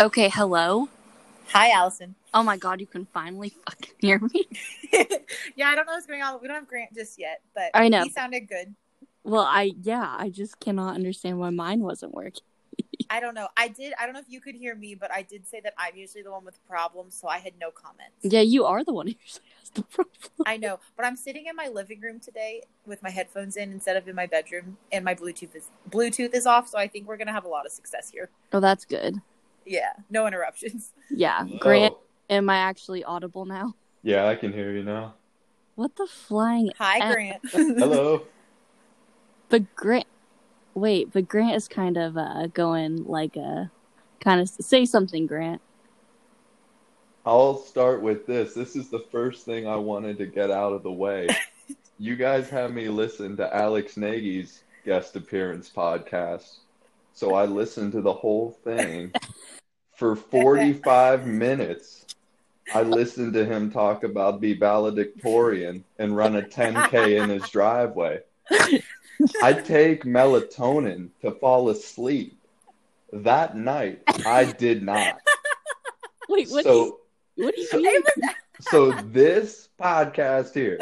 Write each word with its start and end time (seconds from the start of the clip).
Okay, 0.00 0.28
hello. 0.28 0.88
Hi, 1.52 1.70
Allison. 1.70 2.14
Oh 2.32 2.44
my 2.44 2.56
god, 2.56 2.80
you 2.80 2.86
can 2.86 3.04
finally 3.06 3.48
fucking 3.48 3.94
hear 3.98 4.20
me. 4.20 4.46
yeah, 5.56 5.66
I 5.66 5.74
don't 5.74 5.86
know 5.86 5.94
what's 5.94 6.06
going 6.06 6.22
on. 6.22 6.38
We 6.40 6.46
don't 6.46 6.54
have 6.54 6.68
Grant 6.68 6.94
just 6.94 7.18
yet, 7.18 7.40
but 7.52 7.72
I 7.74 7.88
know. 7.88 8.04
he 8.04 8.10
sounded 8.10 8.48
good. 8.48 8.76
Well, 9.24 9.42
I 9.42 9.72
yeah, 9.82 10.14
I 10.16 10.30
just 10.30 10.60
cannot 10.60 10.94
understand 10.94 11.40
why 11.40 11.50
mine 11.50 11.80
wasn't 11.80 12.14
working. 12.14 12.44
I 13.10 13.18
don't 13.18 13.34
know. 13.34 13.48
I 13.56 13.66
did. 13.66 13.92
I 13.98 14.04
don't 14.04 14.12
know 14.12 14.20
if 14.20 14.28
you 14.28 14.40
could 14.40 14.54
hear 14.54 14.76
me, 14.76 14.94
but 14.94 15.10
I 15.10 15.22
did 15.22 15.48
say 15.48 15.58
that 15.64 15.74
I'm 15.76 15.96
usually 15.96 16.22
the 16.22 16.30
one 16.30 16.44
with 16.44 16.64
problems, 16.68 17.16
so 17.16 17.26
I 17.26 17.38
had 17.38 17.54
no 17.60 17.72
comments. 17.72 18.18
Yeah, 18.22 18.42
you 18.42 18.66
are 18.66 18.84
the 18.84 18.92
one 18.92 19.08
who 19.08 19.14
usually 19.20 19.46
has 19.58 19.70
the 19.70 19.82
problem. 19.82 20.14
I 20.46 20.58
know, 20.58 20.78
but 20.96 21.06
I'm 21.06 21.16
sitting 21.16 21.46
in 21.46 21.56
my 21.56 21.66
living 21.66 22.00
room 22.00 22.20
today 22.20 22.62
with 22.86 23.02
my 23.02 23.10
headphones 23.10 23.56
in 23.56 23.72
instead 23.72 23.96
of 23.96 24.06
in 24.06 24.14
my 24.14 24.26
bedroom, 24.26 24.76
and 24.92 25.04
my 25.04 25.16
Bluetooth 25.16 25.56
is 25.56 25.70
Bluetooth 25.90 26.34
is 26.34 26.46
off, 26.46 26.68
so 26.68 26.78
I 26.78 26.86
think 26.86 27.08
we're 27.08 27.16
gonna 27.16 27.32
have 27.32 27.44
a 27.44 27.48
lot 27.48 27.66
of 27.66 27.72
success 27.72 28.10
here. 28.10 28.30
Oh, 28.52 28.60
that's 28.60 28.84
good. 28.84 29.20
Yeah, 29.68 29.92
no 30.10 30.26
interruptions. 30.26 30.92
Yeah, 31.10 31.46
Grant, 31.60 31.94
am 32.30 32.48
I 32.48 32.56
actually 32.56 33.04
audible 33.04 33.44
now? 33.44 33.74
Yeah, 34.02 34.26
I 34.26 34.34
can 34.34 34.52
hear 34.52 34.72
you 34.72 34.82
now. 34.82 35.14
What 35.74 35.94
the 35.96 36.06
flying? 36.06 36.70
Hi, 36.78 36.98
F- 36.98 37.12
Grant. 37.12 37.40
Hello. 37.78 38.22
But 39.50 39.74
Grant, 39.76 40.06
wait, 40.74 41.12
but 41.12 41.28
Grant 41.28 41.54
is 41.54 41.68
kind 41.68 41.96
of 41.96 42.16
uh 42.16 42.48
going 42.48 43.04
like 43.04 43.36
a 43.36 43.70
kind 44.20 44.40
of 44.40 44.48
say 44.48 44.84
something, 44.84 45.26
Grant. 45.26 45.60
I'll 47.26 47.58
start 47.58 48.00
with 48.00 48.26
this. 48.26 48.54
This 48.54 48.74
is 48.74 48.88
the 48.88 49.04
first 49.12 49.44
thing 49.44 49.66
I 49.66 49.76
wanted 49.76 50.16
to 50.18 50.26
get 50.26 50.50
out 50.50 50.72
of 50.72 50.82
the 50.82 50.92
way. 50.92 51.28
you 51.98 52.16
guys 52.16 52.48
have 52.48 52.72
me 52.72 52.88
listen 52.88 53.36
to 53.36 53.54
Alex 53.54 53.98
Nagy's 53.98 54.62
guest 54.84 55.14
appearance 55.16 55.70
podcast. 55.70 56.58
So 57.18 57.34
I 57.34 57.46
listened 57.46 57.90
to 57.92 58.00
the 58.00 58.12
whole 58.12 58.52
thing 58.62 59.12
for 59.96 60.14
45 60.14 61.26
minutes. 61.26 62.06
I 62.72 62.82
listened 62.82 63.32
to 63.32 63.44
him 63.44 63.72
talk 63.72 64.04
about 64.04 64.40
be 64.40 64.52
valedictorian 64.52 65.82
and 65.98 66.16
run 66.16 66.36
a 66.36 66.42
10K 66.42 67.20
in 67.20 67.28
his 67.28 67.48
driveway. 67.50 68.20
I 69.42 69.52
take 69.52 70.04
melatonin 70.04 71.08
to 71.22 71.32
fall 71.32 71.70
asleep. 71.70 72.38
That 73.12 73.56
night, 73.56 74.00
I 74.24 74.44
did 74.44 74.84
not. 74.84 75.20
Wait, 76.28 76.48
what? 76.50 76.62
So, 76.62 77.00
do 77.36 77.42
you, 77.42 77.44
what 77.46 77.54
do 77.56 77.62
you 77.62 77.82
mean? 77.82 78.02
so 78.60 78.92
this 78.92 79.70
podcast 79.80 80.54
here, 80.54 80.78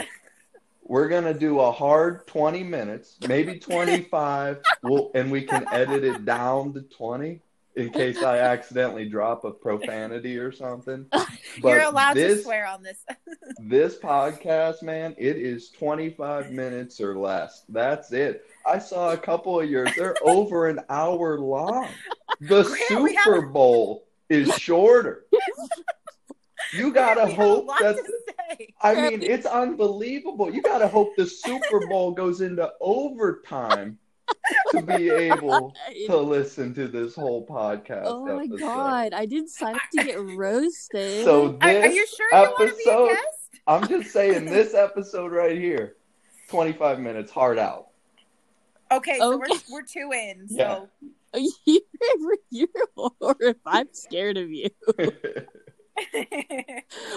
we're 0.88 1.08
gonna 1.08 1.34
do 1.34 1.60
a 1.60 1.72
hard 1.72 2.26
20 2.26 2.62
minutes, 2.62 3.16
maybe 3.26 3.58
25, 3.58 4.58
we'll, 4.82 5.10
and 5.14 5.30
we 5.30 5.42
can 5.42 5.66
edit 5.72 6.04
it 6.04 6.24
down 6.24 6.72
to 6.74 6.82
20 6.82 7.40
in 7.74 7.90
case 7.90 8.22
I 8.22 8.38
accidentally 8.38 9.06
drop 9.06 9.44
a 9.44 9.50
profanity 9.50 10.38
or 10.38 10.52
something. 10.52 11.06
But 11.62 11.68
You're 11.70 11.82
allowed 11.82 12.14
this, 12.14 12.38
to 12.38 12.42
swear 12.44 12.66
on 12.66 12.82
this. 12.82 12.98
This 13.58 13.96
podcast, 13.96 14.82
man, 14.82 15.14
it 15.16 15.36
is 15.36 15.70
25 15.70 16.50
minutes 16.50 17.00
or 17.00 17.16
less. 17.16 17.62
That's 17.68 18.12
it. 18.12 18.44
I 18.66 18.78
saw 18.78 19.12
a 19.12 19.16
couple 19.16 19.58
of 19.60 19.70
yours. 19.70 19.90
They're 19.96 20.16
over 20.22 20.68
an 20.68 20.80
hour 20.90 21.38
long. 21.38 21.88
The 22.40 22.64
Grant, 22.64 22.82
Super 22.88 23.42
Bowl 23.42 24.06
is 24.28 24.52
shorter. 24.56 25.24
You 26.74 26.92
gotta 26.92 27.26
hope 27.26 27.68
that. 27.80 27.96
To 28.50 28.56
say. 28.58 28.74
I 28.82 28.94
mean, 28.94 29.22
it's 29.22 29.46
unbelievable. 29.46 30.52
You 30.54 30.62
gotta 30.62 30.88
hope 30.88 31.16
the 31.16 31.26
Super 31.26 31.86
Bowl 31.86 32.12
goes 32.12 32.40
into 32.40 32.72
overtime 32.80 33.98
to 34.70 34.82
be 34.82 35.08
able 35.10 35.74
to 36.06 36.16
listen 36.16 36.74
to 36.74 36.88
this 36.88 37.14
whole 37.14 37.46
podcast. 37.46 38.04
Oh 38.06 38.24
my 38.24 38.44
episode. 38.44 38.58
god, 38.58 39.12
I 39.14 39.26
didn't 39.26 39.50
sign 39.50 39.74
up 39.76 39.80
to 39.92 40.04
get 40.04 40.18
roasted. 40.20 41.24
So 41.24 41.58
Are, 41.60 41.68
are 41.68 41.86
you 41.86 42.06
sure 42.06 42.28
you 42.32 42.38
want 42.58 42.70
to 42.70 42.76
be 42.76 42.90
a 42.90 43.06
guest? 43.14 43.60
I'm 43.66 43.88
just 43.88 44.12
saying, 44.12 44.44
this 44.50 44.74
episode 44.74 45.32
right 45.32 45.56
here, 45.58 45.96
25 46.48 47.00
minutes 47.00 47.32
hard 47.32 47.58
out. 47.58 47.88
Okay, 48.92 49.18
so 49.18 49.34
Okay. 49.34 49.52
we're 49.70 49.80
we're 49.80 49.82
two 49.82 50.12
in. 50.12 50.48
So 50.48 50.88
Yeah. 51.34 51.46
you're, 51.66 52.36
you're 52.50 52.68
horrible. 52.96 53.60
I'm 53.66 53.88
scared 53.92 54.36
of 54.36 54.48
you. 54.50 54.70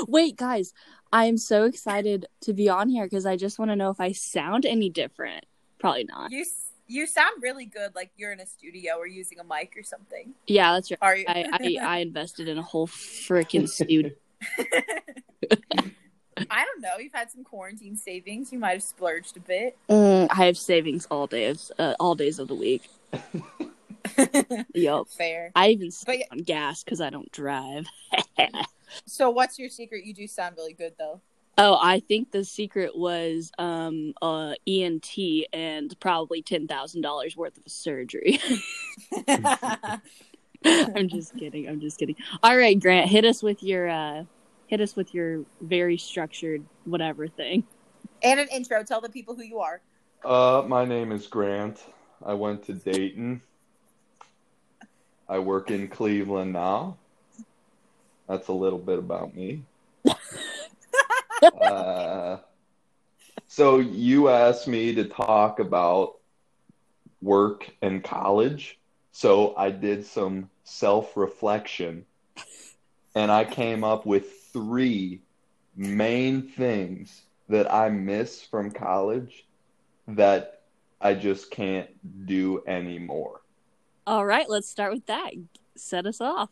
Wait, 0.08 0.36
guys, 0.36 0.74
I'm 1.12 1.38
so 1.38 1.64
excited 1.64 2.28
to 2.42 2.53
be 2.53 2.70
on 2.70 2.90
here 2.90 3.06
because 3.06 3.25
I 3.25 3.36
just 3.36 3.59
want 3.59 3.72
to 3.72 3.75
know 3.75 3.90
if 3.90 4.00
I 4.00 4.12
sound 4.12 4.66
any 4.66 4.90
different. 4.90 5.46
Probably 5.80 6.03
not. 6.03 6.31
you 6.31 6.46
you 6.88 7.06
sound 7.06 7.42
really 7.42 7.66
good, 7.66 7.94
like 7.96 8.12
you're 8.18 8.31
in 8.31 8.40
a 8.40 8.46
studio 8.47 8.96
or 8.97 9.06
using 9.08 9.40
a 9.40 9.44
mic 9.44 9.75
or 9.78 9.84
something. 9.84 10.34
Yeah, 10.48 10.74
that's 10.74 10.90
right. 10.92 10.98
Are 11.02 11.16
you? 11.16 11.25
I, 11.28 11.46
I, 11.53 11.78
I 11.81 11.98
invested 12.00 12.48
in 12.48 12.58
a 12.58 12.64
whole 12.64 12.88
freaking 12.88 13.69
studio. 13.69 14.12
I 16.50 16.66
don't 16.66 16.81
know. 16.81 16.98
You've 17.00 17.14
had 17.14 17.30
some 17.31 17.44
quarantine 17.44 17.96
savings. 17.96 18.52
You 18.52 18.59
might 18.59 18.72
have 18.72 18.84
splurged 18.84 19.38
a 19.38 19.42
bit. 19.42 19.78
Mm, 19.90 20.28
I 20.31 20.46
have 20.46 20.58
savings 20.58 21.06
all 21.12 21.28
days, 21.28 21.72
uh, 21.78 21.96
all 22.00 22.16
days 22.16 22.40
of 22.40 22.48
the 22.48 22.56
week. 22.56 22.90
Yup. 24.74 25.09
Fair. 25.09 25.52
I 25.56 25.69
even 25.69 25.88
But 25.88 25.94
save 25.94 26.24
on 26.31 26.40
gas 26.40 26.84
because 26.84 27.02
I 27.02 27.09
don't 27.09 27.31
drive. 27.31 27.88
So, 29.06 29.30
what's 29.30 29.58
your 29.60 29.70
secret? 29.70 30.06
You 30.06 30.14
do 30.14 30.28
sound 30.28 30.56
really 30.58 30.74
good, 30.74 30.94
though. 30.98 31.22
oh, 31.58 31.78
I 31.82 32.00
think 32.00 32.32
the 32.32 32.44
secret 32.44 32.98
was 32.98 33.52
um 33.58 34.14
uh 34.22 34.54
ENT 34.68 35.18
and 35.54 35.98
probably 36.00 36.42
ten 36.42 36.68
thousand 36.68 37.02
dollars 37.02 37.36
worth 37.36 37.58
of 37.58 37.64
surgery. 37.72 38.40
I'm 39.28 41.08
just 41.08 41.36
kidding. 41.38 41.68
I'm 41.68 41.80
just 41.80 41.98
kidding. 41.98 42.16
All 42.44 42.58
right, 42.58 42.80
Grant, 42.80 43.10
hit 43.10 43.26
us 43.26 43.42
with 43.44 43.64
your 43.64 43.90
uh 43.90 44.24
hit 44.68 44.82
us 44.82 44.96
with 44.96 45.14
your 45.14 45.44
very 45.62 45.98
structured 45.98 46.64
whatever 46.86 47.28
thing. 47.28 47.64
and 48.24 48.40
an 48.40 48.48
intro. 48.50 48.84
Tell 48.84 49.02
the 49.02 49.10
people 49.10 49.36
who 49.36 49.44
you 49.44 49.60
are. 49.60 49.82
Uh, 50.24 50.64
my 50.68 50.86
name 50.86 51.12
is 51.12 51.28
Grant. 51.28 51.82
I 52.26 52.34
went 52.34 52.64
to 52.66 52.74
Dayton. 52.74 53.42
I 55.30 55.40
work 55.40 55.72
in 55.72 55.88
Cleveland 55.88 56.54
now. 56.54 56.98
That's 58.30 58.48
a 58.48 58.54
little 58.54 58.78
bit 58.78 59.00
about 59.00 59.36
me. 59.36 59.64
uh, 61.62 62.38
so 63.48 63.80
you 63.80 64.30
asked 64.30 64.68
me 64.68 64.94
to 64.94 65.06
talk 65.06 65.60
about 65.60 66.18
work 67.24 67.68
and 67.82 68.04
college. 68.04 68.78
So 69.12 69.56
I 69.58 69.72
did 69.72 70.06
some 70.06 70.52
self-reflection 70.64 72.06
and 73.16 73.32
I 73.32 73.46
came 73.46 73.84
up 73.84 74.06
with 74.06 74.32
three 74.54 75.22
main 75.76 76.44
things 76.44 77.24
that 77.50 77.74
I 77.74 77.90
miss 77.90 78.44
from 78.44 78.70
college 78.70 79.44
that 80.08 80.62
I 81.02 81.16
just 81.16 81.50
can't 81.50 81.90
do 82.28 82.64
anymore. 82.68 83.42
All 84.06 84.26
right, 84.26 84.48
let's 84.48 84.70
start 84.70 84.94
with 84.94 85.08
that. 85.08 85.32
Set 85.76 86.06
us 86.06 86.22
off. 86.22 86.50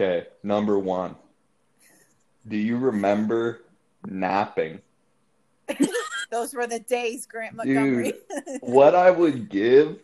Okay, 0.00 0.28
number 0.42 0.78
one. 0.78 1.14
Do 2.48 2.56
you 2.56 2.78
remember 2.78 3.60
napping? 4.06 4.80
Those 6.30 6.54
were 6.54 6.66
the 6.66 6.80
days, 6.80 7.26
Grant 7.26 7.54
Montgomery. 7.54 8.14
What 8.60 8.94
I 8.94 9.10
would 9.10 9.50
give 9.50 9.98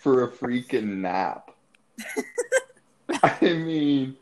for 0.00 0.22
a 0.22 0.28
freaking 0.30 0.98
nap. 0.98 1.50
I 3.24 3.36
mean, 3.40 4.16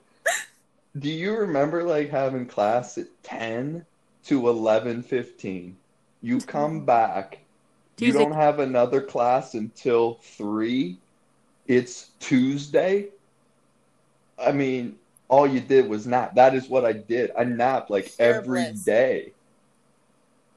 do 0.99 1.11
you 1.11 1.37
remember 1.37 1.83
like 1.83 2.09
having 2.09 2.47
class 2.47 2.97
at 2.97 3.09
10 3.23 3.85
to 4.25 4.41
11:15? 4.41 5.75
You 6.23 6.39
come 6.41 6.87
back, 6.87 7.41
you 7.99 8.15
don't 8.15 8.33
have 8.33 8.59
another 8.59 9.03
class 9.03 9.53
until 9.53 10.15
3. 10.23 10.97
It's 11.67 12.09
Tuesday. 12.21 13.09
I 14.43 14.53
mean, 14.53 14.97
all 15.31 15.47
you 15.47 15.61
did 15.61 15.89
was 15.89 16.07
nap. 16.07 16.35
That 16.35 16.55
is 16.55 16.69
what 16.69 16.85
I 16.85 16.93
did. 16.93 17.31
I 17.39 17.45
napped 17.45 17.91
like 17.91 18.17
Pure 18.17 18.29
every 18.29 18.65
bliss. 18.65 18.85
day. 18.85 19.33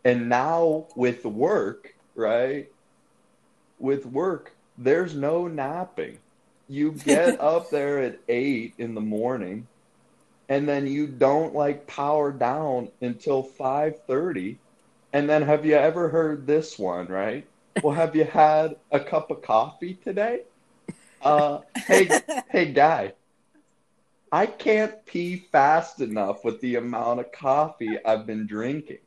And 0.03 0.27
now 0.27 0.87
with 0.95 1.23
work, 1.25 1.93
right? 2.15 2.67
With 3.79 4.05
work, 4.05 4.51
there's 4.77 5.15
no 5.15 5.47
napping. 5.47 6.19
You 6.67 6.91
get 6.93 7.39
up 7.39 7.69
there 7.69 7.99
at 7.99 8.19
8 8.27 8.73
in 8.79 8.95
the 8.95 9.01
morning 9.01 9.67
and 10.49 10.67
then 10.67 10.87
you 10.87 11.07
don't 11.07 11.55
like 11.55 11.87
power 11.87 12.31
down 12.31 12.89
until 13.01 13.43
5:30. 13.43 14.57
And 15.13 15.29
then 15.29 15.43
have 15.43 15.65
you 15.65 15.75
ever 15.75 16.09
heard 16.09 16.47
this 16.47 16.77
one, 16.79 17.07
right? 17.07 17.47
Well, 17.81 17.95
have 17.95 18.15
you 18.15 18.25
had 18.25 18.75
a 18.91 18.99
cup 18.99 19.31
of 19.31 19.41
coffee 19.41 19.95
today? 19.95 20.41
Uh, 21.21 21.59
hey, 21.87 22.09
hey 22.49 22.71
guy, 22.73 23.13
I 24.33 24.47
can't 24.47 25.05
pee 25.05 25.45
fast 25.51 26.01
enough 26.01 26.43
with 26.43 26.59
the 26.59 26.77
amount 26.77 27.19
of 27.19 27.31
coffee 27.31 28.03
I've 28.03 28.25
been 28.25 28.47
drinking. 28.47 28.97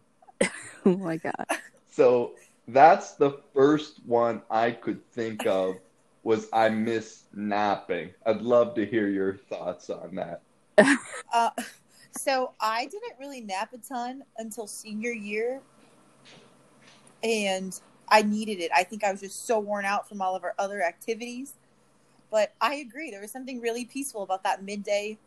Oh 0.85 0.97
my 0.97 1.17
god. 1.17 1.47
So 1.91 2.35
that's 2.69 3.15
the 3.15 3.41
first 3.53 4.07
one 4.07 4.41
I 4.49 4.71
could 4.71 5.05
think 5.11 5.45
of 5.45 5.79
was 6.23 6.47
I 6.53 6.69
miss 6.69 7.25
napping. 7.35 8.11
I'd 8.25 8.41
love 8.41 8.77
to 8.77 8.87
hear 8.87 9.09
your 9.09 9.35
thoughts 9.35 9.91
on 9.91 10.15
that. 10.15 10.43
Uh, 11.35 11.51
so 12.17 12.53
I 12.61 12.85
didn't 12.85 13.19
really 13.19 13.41
nap 13.41 13.73
a 13.73 13.79
ton 13.79 14.23
until 14.39 14.69
senior 14.69 15.11
year, 15.11 15.61
and 17.25 17.79
I 18.09 18.23
needed 18.23 18.61
it. 18.61 18.71
I 18.75 18.85
think 18.85 19.03
I 19.03 19.11
was 19.11 19.23
just 19.23 19.45
so 19.45 19.59
worn 19.59 19.85
out 19.85 20.09
from 20.09 20.23
all 20.23 20.37
of 20.37 20.45
our 20.45 20.55
other 20.57 20.83
activities. 20.83 21.55
But 22.31 22.53
I 22.61 22.75
agree, 22.77 23.11
there 23.11 23.21
was 23.21 23.31
something 23.31 23.61
really 23.61 23.85
peaceful 23.85 24.23
about 24.23 24.43
that 24.45 24.63
midday, 24.63 25.19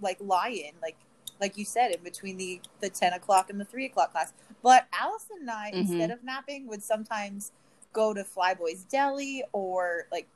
like 0.00 0.18
lie-in, 0.20 0.72
like 0.82 0.96
like 1.40 1.58
you 1.58 1.64
said, 1.64 1.90
in 1.90 2.02
between 2.02 2.36
the 2.36 2.60
the 2.80 2.88
ten 2.88 3.12
o'clock 3.12 3.50
and 3.50 3.60
the 3.60 3.64
three 3.64 3.86
o'clock 3.86 4.12
class. 4.12 4.32
But 4.62 4.86
Allison 4.92 5.38
and 5.40 5.50
I, 5.50 5.72
Mhm. 5.72 5.78
instead 5.80 6.10
of 6.10 6.22
napping, 6.22 6.66
would 6.68 6.82
sometimes 6.82 7.52
go 7.92 8.14
to 8.14 8.24
Flyboy's 8.24 8.84
Deli 8.84 9.42
or 9.52 10.06
like 10.12 10.28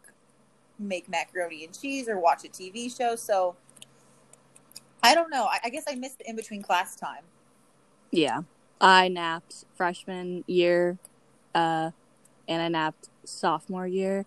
make 0.79 1.09
macaroni 1.09 1.65
and 1.65 1.79
cheese 1.79 2.09
or 2.09 2.19
watch 2.19 2.45
a 2.45 2.49
TV 2.49 2.89
show. 2.89 3.17
So 3.17 3.57
I 5.03 5.15
don't 5.15 5.31
know. 5.31 5.45
I, 5.45 5.59
I 5.65 5.71
guess 5.71 5.85
I 5.89 5.95
missed 5.95 6.19
the 6.19 6.29
in 6.29 6.37
between 6.37 6.63
class 6.63 6.97
time. 6.97 7.25
Yeah. 8.11 8.43
I 8.81 9.09
napped 9.09 9.65
freshman 9.75 10.45
year, 10.47 10.99
uh, 11.55 11.91
and 12.47 12.63
I 12.63 12.69
napped 12.69 13.09
sophomore 13.25 13.89
year. 13.89 14.25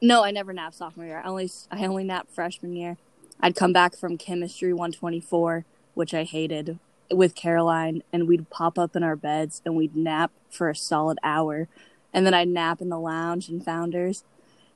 No, 0.00 0.24
I 0.24 0.30
never 0.30 0.52
napped 0.52 0.76
sophomore 0.76 1.06
year. 1.06 1.22
I 1.24 1.28
only 1.28 1.50
I 1.70 1.84
only 1.86 2.04
napped 2.04 2.30
freshman 2.32 2.74
year. 2.76 2.96
I'd 3.40 3.56
come 3.56 3.72
back 3.72 3.96
from 3.96 4.16
chemistry 4.16 4.72
124, 4.72 5.64
which 5.94 6.14
I 6.14 6.24
hated, 6.24 6.78
with 7.10 7.34
Caroline, 7.34 8.02
and 8.12 8.26
we'd 8.26 8.50
pop 8.50 8.78
up 8.78 8.96
in 8.96 9.02
our 9.02 9.16
beds 9.16 9.60
and 9.64 9.76
we'd 9.76 9.96
nap 9.96 10.32
for 10.50 10.68
a 10.68 10.76
solid 10.76 11.18
hour, 11.22 11.68
and 12.12 12.24
then 12.24 12.34
I'd 12.34 12.48
nap 12.48 12.80
in 12.80 12.88
the 12.88 12.98
lounge 12.98 13.48
in 13.48 13.60
Founders, 13.60 14.24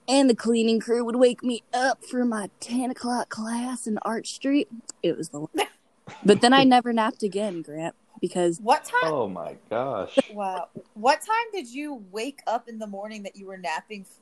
and 0.06 0.28
the 0.28 0.34
cleaning 0.34 0.81
crew 0.81 1.05
would 1.05 1.17
wake 1.17 1.43
me 1.43 1.62
up 1.72 2.05
for 2.05 2.25
my 2.25 2.50
10 2.61 2.90
o'clock 2.90 3.28
class 3.28 3.87
in 3.87 3.99
ArtStreet. 4.05 4.67
It 5.02 5.17
was 5.17 5.31
the, 5.31 5.46
but 6.25 6.40
then 6.40 6.52
I 6.52 6.64
never 6.64 6.93
napped 6.93 7.22
again, 7.22 7.62
Grant, 7.62 7.94
because 8.20 8.58
What 8.61 8.84
time? 8.84 9.12
Oh 9.12 9.28
my 9.28 9.56
gosh. 9.70 10.19
Wow. 10.32 10.69
What 10.94 11.20
time 11.20 11.46
did 11.52 11.69
you 11.69 12.05
wake 12.11 12.40
up 12.46 12.69
in 12.69 12.78
the 12.78 12.87
morning 12.87 13.22
that 13.22 13.37
you 13.37 13.46
were 13.46 13.58
napping 13.58 14.02
f- 14.02 14.19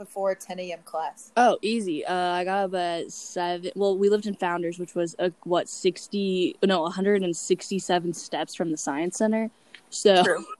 before 0.00 0.34
10 0.34 0.58
a.m. 0.58 0.78
class? 0.84 1.30
Oh, 1.36 1.58
easy. 1.60 2.04
Uh, 2.06 2.14
I 2.14 2.44
got 2.44 2.64
up 2.64 2.74
at 2.74 3.12
seven. 3.12 3.70
Well, 3.76 3.96
we 3.98 4.08
lived 4.08 4.26
in 4.26 4.34
Founders, 4.34 4.78
which 4.78 4.94
was 4.94 5.14
a, 5.18 5.30
what 5.44 5.68
sixty? 5.68 6.56
No, 6.64 6.82
one 6.82 6.92
hundred 6.92 7.22
and 7.22 7.36
sixty-seven 7.36 8.14
steps 8.14 8.54
from 8.54 8.70
the 8.70 8.76
science 8.76 9.18
center. 9.18 9.50
So. 9.90 10.24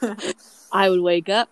I 0.72 0.88
would 0.90 1.00
wake 1.00 1.28
up. 1.28 1.50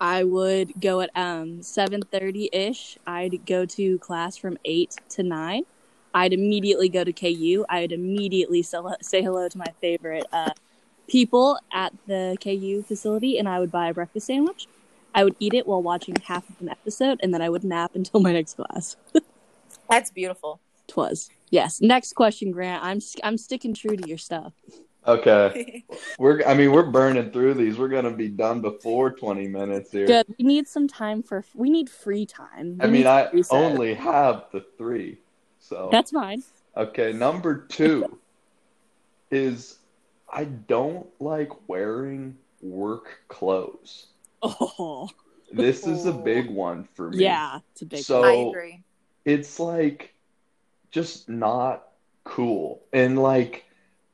I 0.00 0.22
would 0.22 0.80
go 0.80 1.00
at 1.00 1.10
um 1.16 1.62
seven 1.62 2.00
thirty 2.02 2.48
ish. 2.52 2.96
I'd 3.06 3.44
go 3.44 3.66
to 3.66 3.98
class 3.98 4.36
from 4.36 4.56
eight 4.64 4.96
to 5.10 5.24
nine. 5.24 5.64
I'd 6.14 6.32
immediately 6.32 6.88
go 6.88 7.02
to 7.02 7.12
KU. 7.12 7.64
I'd 7.68 7.92
immediately 7.92 8.62
sell, 8.62 8.96
say 9.02 9.22
hello 9.22 9.48
to 9.48 9.58
my 9.58 9.72
favorite 9.80 10.26
uh, 10.32 10.52
people 11.08 11.58
at 11.72 11.92
the 12.06 12.36
KU 12.40 12.82
facility, 12.82 13.38
and 13.38 13.48
I 13.48 13.58
would 13.58 13.70
buy 13.72 13.88
a 13.88 13.94
breakfast 13.94 14.26
sandwich. 14.26 14.68
I 15.14 15.24
would 15.24 15.36
eat 15.38 15.54
it 15.54 15.66
while 15.66 15.82
watching 15.82 16.16
half 16.16 16.48
of 16.48 16.60
an 16.60 16.68
episode, 16.68 17.20
and 17.22 17.32
then 17.34 17.42
I 17.42 17.48
would 17.48 17.64
nap 17.64 17.92
until 17.94 18.20
my 18.20 18.32
next 18.32 18.54
class. 18.54 18.96
That's 19.90 20.10
beautiful. 20.10 20.60
Twas 20.86 21.30
yes. 21.50 21.80
Next 21.80 22.14
question, 22.14 22.52
Grant. 22.52 22.82
I'm 22.82 23.00
I'm 23.22 23.36
sticking 23.36 23.74
true 23.74 23.96
to 23.96 24.08
your 24.08 24.18
stuff. 24.18 24.52
Okay. 25.06 25.84
We're 26.18 26.42
I 26.46 26.54
mean, 26.54 26.72
we're 26.72 26.90
burning 26.90 27.30
through 27.30 27.54
these. 27.54 27.78
We're 27.78 27.88
gonna 27.88 28.10
be 28.10 28.28
done 28.28 28.60
before 28.60 29.10
twenty 29.10 29.48
minutes 29.48 29.90
here. 29.92 30.06
Good. 30.06 30.26
We 30.38 30.44
need 30.44 30.68
some 30.68 30.86
time 30.86 31.22
for. 31.22 31.44
We 31.54 31.70
need 31.70 31.88
free 31.88 32.26
time. 32.26 32.78
I 32.80 32.86
mean 32.86 33.06
I 33.06 33.30
reset. 33.30 33.52
only 33.52 33.94
have 33.94 34.44
the 34.52 34.64
three. 34.78 35.18
So 35.58 35.88
That's 35.90 36.10
fine. 36.10 36.42
Okay, 36.76 37.12
number 37.12 37.66
two 37.68 38.18
is 39.30 39.78
I 40.30 40.44
don't 40.44 41.06
like 41.20 41.50
wearing 41.68 42.36
work 42.60 43.20
clothes. 43.28 44.06
Oh, 44.42 45.08
This 45.52 45.86
is 45.86 46.06
a 46.06 46.10
Oh. 46.12 46.22
big 46.22 46.48
one 46.48 46.84
for 46.94 47.10
me. 47.10 47.18
yeah. 47.24 47.58
It's 47.72 47.82
a 47.82 47.86
big. 47.86 48.00
So- 48.04 48.22
I 48.22 48.32
agree. 48.48 48.82
It's 49.24 49.58
like 49.60 50.14
just 50.90 51.28
not 51.28 51.88
cool. 52.24 52.82
And 52.92 53.18
like 53.20 53.64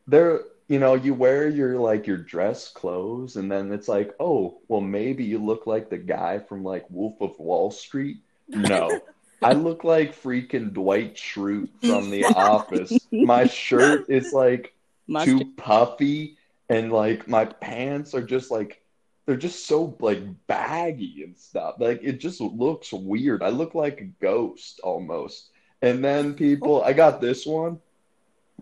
there 0.07 0.41
you 0.69 0.81
know, 0.81 0.95
you 0.95 1.15
wear 1.15 1.49
your 1.49 1.79
like 1.79 2.09
your 2.09 2.17
dress 2.17 2.69
clothes 2.71 3.37
and 3.37 3.51
then 3.53 3.71
it's 3.73 3.87
like, 3.87 4.15
"Oh, 4.19 4.59
well 4.67 4.81
maybe 4.81 5.23
you 5.23 5.39
look 5.39 5.65
like 5.67 5.91
the 5.91 5.99
guy 5.99 6.41
from 6.41 6.65
like 6.65 6.85
Wolf 6.91 7.21
of 7.21 7.39
Wall 7.39 7.71
Street." 7.71 8.17
No. 8.49 9.01
I 9.43 9.53
look 9.53 9.85
like 9.85 10.21
freaking 10.21 10.73
Dwight 10.73 11.15
Schrute 11.17 11.69
from 11.87 12.11
The 12.11 12.25
Office. 12.35 12.99
My 13.13 13.47
shirt 13.47 14.07
is 14.09 14.33
like 14.33 14.75
Must 15.07 15.27
too 15.27 15.53
puffy 15.57 16.37
and 16.69 16.91
like 16.91 17.29
my 17.29 17.45
pants 17.45 18.13
are 18.15 18.23
just 18.23 18.51
like 18.51 18.83
they're 19.27 19.37
just 19.37 19.67
so 19.67 19.97
like 20.01 20.23
baggy 20.47 21.23
and 21.25 21.37
stuff. 21.37 21.75
Like 21.79 22.01
it 22.03 22.21
just 22.21 22.41
looks 22.41 22.93
weird. 22.93 23.43
I 23.43 23.49
look 23.49 23.75
like 23.75 24.01
a 24.01 24.05
ghost 24.05 24.81
almost. 24.83 25.51
And 25.83 26.03
then 26.03 26.35
people 26.35 26.83
i 26.83 26.93
got 26.93 27.21
this 27.21 27.45
one. 27.45 27.81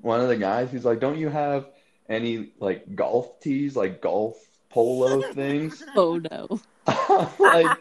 One 0.00 0.20
of 0.20 0.28
the 0.28 0.36
guys 0.36 0.72
he's 0.72 0.84
like 0.84 1.00
don't 1.00 1.18
you 1.18 1.28
have 1.28 1.68
any 2.08 2.52
like 2.58 2.96
golf 2.96 3.40
tees 3.40 3.76
like 3.76 4.00
golf 4.00 4.36
polo 4.70 5.22
things? 5.32 5.84
Oh 5.96 6.18
no. 6.30 6.60
I'm 6.86 7.28
like 7.38 7.78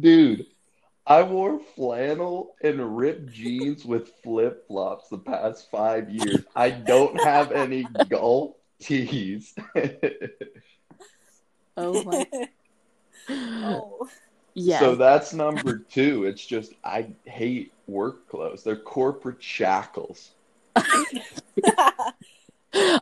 dude 0.00 0.46
i 1.06 1.22
wore 1.22 1.60
flannel 1.76 2.54
and 2.62 2.96
ripped 2.96 3.30
jeans 3.30 3.84
with 3.84 4.08
flip-flops 4.22 5.08
the 5.08 5.18
past 5.18 5.70
five 5.70 6.08
years. 6.08 6.44
I 6.56 6.70
don't 6.70 7.22
have 7.22 7.52
any 7.52 7.86
golf 8.08 8.56
tees 8.80 9.54
Oh 11.76 12.02
my. 12.04 12.26
oh. 13.28 14.08
Yes. 14.54 14.80
So 14.80 14.94
that's 14.94 15.32
number 15.34 15.78
two. 15.78 16.24
It's 16.24 16.44
just 16.44 16.74
I 16.84 17.08
hate 17.24 17.72
work 17.88 18.28
clothes. 18.28 18.62
They're 18.62 18.76
corporate 18.76 19.42
shackles. 19.42 20.30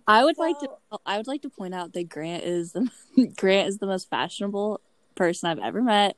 I 0.06 0.24
would 0.24 0.38
like 0.38 0.58
to. 0.60 0.68
I 1.04 1.18
would 1.18 1.26
like 1.26 1.42
to 1.42 1.50
point 1.50 1.74
out 1.74 1.92
that 1.92 2.08
Grant 2.08 2.44
is 2.44 2.72
the 2.72 2.90
Grant 3.36 3.68
is 3.68 3.78
the 3.78 3.86
most 3.86 4.08
fashionable 4.08 4.80
person 5.14 5.50
I've 5.50 5.58
ever 5.58 5.82
met, 5.82 6.16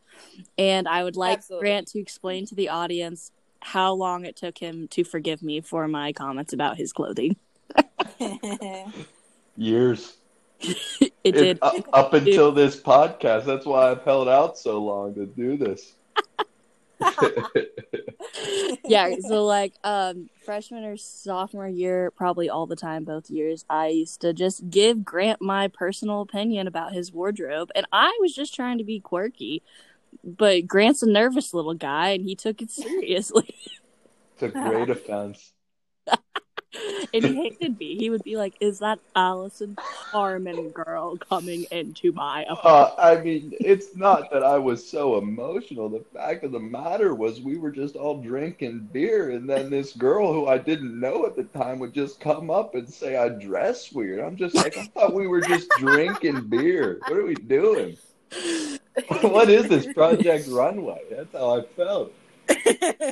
and 0.56 0.86
I 0.86 1.02
would 1.02 1.16
like 1.16 1.38
Absolutely. 1.38 1.68
Grant 1.68 1.88
to 1.88 1.98
explain 2.00 2.46
to 2.46 2.54
the 2.54 2.68
audience 2.68 3.32
how 3.60 3.92
long 3.94 4.24
it 4.24 4.36
took 4.36 4.58
him 4.58 4.86
to 4.88 5.02
forgive 5.02 5.42
me 5.42 5.60
for 5.60 5.88
my 5.88 6.12
comments 6.12 6.52
about 6.52 6.76
his 6.76 6.92
clothing. 6.92 7.36
Years. 9.56 10.16
It 11.00 11.12
It- 11.24 11.32
did. 11.32 11.58
up, 11.62 11.74
up 11.92 12.12
until 12.12 12.52
this 12.52 12.78
podcast. 12.80 13.46
That's 13.46 13.64
why 13.64 13.90
I've 13.90 14.02
held 14.02 14.28
out 14.28 14.58
so 14.58 14.78
long 14.78 15.14
to 15.14 15.24
do 15.26 15.56
this. 15.56 15.94
yeah 18.84 19.14
so 19.20 19.44
like 19.44 19.74
um 19.84 20.28
freshman 20.44 20.84
or 20.84 20.96
sophomore 20.96 21.68
year 21.68 22.10
probably 22.12 22.48
all 22.48 22.66
the 22.66 22.76
time 22.76 23.04
both 23.04 23.28
years 23.30 23.64
i 23.68 23.88
used 23.88 24.20
to 24.20 24.32
just 24.32 24.70
give 24.70 25.04
grant 25.04 25.42
my 25.42 25.66
personal 25.68 26.20
opinion 26.22 26.66
about 26.66 26.92
his 26.92 27.12
wardrobe 27.12 27.70
and 27.74 27.84
i 27.92 28.16
was 28.20 28.34
just 28.34 28.54
trying 28.54 28.78
to 28.78 28.84
be 28.84 29.00
quirky 29.00 29.60
but 30.22 30.66
grant's 30.66 31.02
a 31.02 31.10
nervous 31.10 31.52
little 31.52 31.74
guy 31.74 32.10
and 32.10 32.24
he 32.24 32.34
took 32.34 32.62
it 32.62 32.70
seriously 32.70 33.54
Took 34.38 34.52
great 34.54 34.88
offense. 34.96 35.52
And 37.12 37.24
he 37.24 37.34
hated 37.34 37.78
me 37.78 37.96
he 37.96 38.10
would 38.10 38.22
be 38.22 38.36
like 38.36 38.54
is 38.60 38.78
that 38.80 38.98
allison 39.14 39.76
harmon 39.78 40.70
girl 40.70 41.16
coming 41.16 41.64
into 41.70 42.12
my 42.12 42.42
apartment 42.42 42.64
Uh, 42.64 42.94
I 42.98 43.20
mean, 43.20 43.52
it's 43.60 43.94
not 43.96 44.30
that 44.32 44.42
I 44.42 44.58
was 44.58 44.88
so 44.88 45.18
emotional. 45.18 45.88
The 45.88 46.04
fact 46.14 46.44
of 46.44 46.52
the 46.52 46.60
matter 46.60 47.14
was, 47.14 47.40
we 47.40 47.56
were 47.56 47.70
just 47.70 47.96
all 47.96 48.20
drinking 48.20 48.88
beer, 48.92 49.30
and 49.30 49.48
then 49.48 49.70
this 49.70 49.92
girl 49.92 50.32
who 50.32 50.46
I 50.46 50.58
didn't 50.58 50.98
know 50.98 51.26
at 51.26 51.36
the 51.36 51.44
time 51.44 51.78
would 51.80 51.94
just 51.94 52.20
come 52.20 52.50
up 52.50 52.74
and 52.74 52.88
say 52.88 53.16
I 53.16 53.28
dress 53.28 53.92
weird. 53.92 54.20
I'm 54.20 54.36
just 54.36 54.54
like, 54.54 54.76
I 54.76 54.84
thought 54.86 55.14
we 55.14 55.26
were 55.26 55.40
just 55.40 55.68
drinking 55.78 56.48
beer. 56.48 57.00
What 57.06 57.18
are 57.18 57.24
we 57.24 57.34
doing? 57.34 57.96
what 59.22 59.48
is 59.50 59.68
this 59.68 59.86
Project 59.92 60.48
Runway? 60.48 61.02
That's 61.10 61.32
how 61.32 61.58
I 61.58 61.62
felt. 61.76 62.12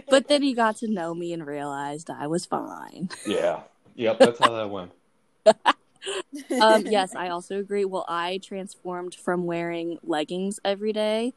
But 0.09 0.29
then 0.29 0.43
he 0.43 0.55
got 0.55 0.77
to 0.77 0.89
know 0.89 1.15
me 1.15 1.33
and 1.33 1.47
realized 1.47 2.11
i 2.11 2.27
was 2.27 2.47
fine 2.47 3.09
Yeah. 3.27 3.61
Yep, 3.95 4.19
that's 4.19 4.39
how 4.39 4.53
that 4.53 4.71
went. 4.71 4.93
um, 6.61 6.87
yes, 6.87 7.15
I 7.15 7.29
also 7.29 7.59
agree. 7.59 7.85
Well, 7.85 8.05
I 8.09 8.41
transformed 8.43 9.15
from 9.15 9.45
wearing 9.45 9.99
leggings 10.03 10.59
every 10.65 10.93
day 10.93 11.35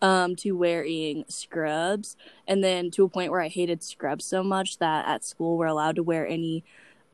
um, 0.00 0.34
to 0.36 0.52
wearing 0.52 1.24
scrubs, 1.28 2.16
and 2.46 2.62
then 2.62 2.90
to 2.92 3.04
a 3.04 3.08
point 3.08 3.30
where 3.30 3.40
I 3.40 3.48
hated 3.48 3.82
scrubs 3.82 4.24
so 4.24 4.42
much 4.42 4.78
that 4.78 5.06
at 5.06 5.24
school 5.24 5.56
we're 5.56 5.66
allowed 5.66 5.96
to 5.96 6.02
wear 6.02 6.26
any 6.26 6.64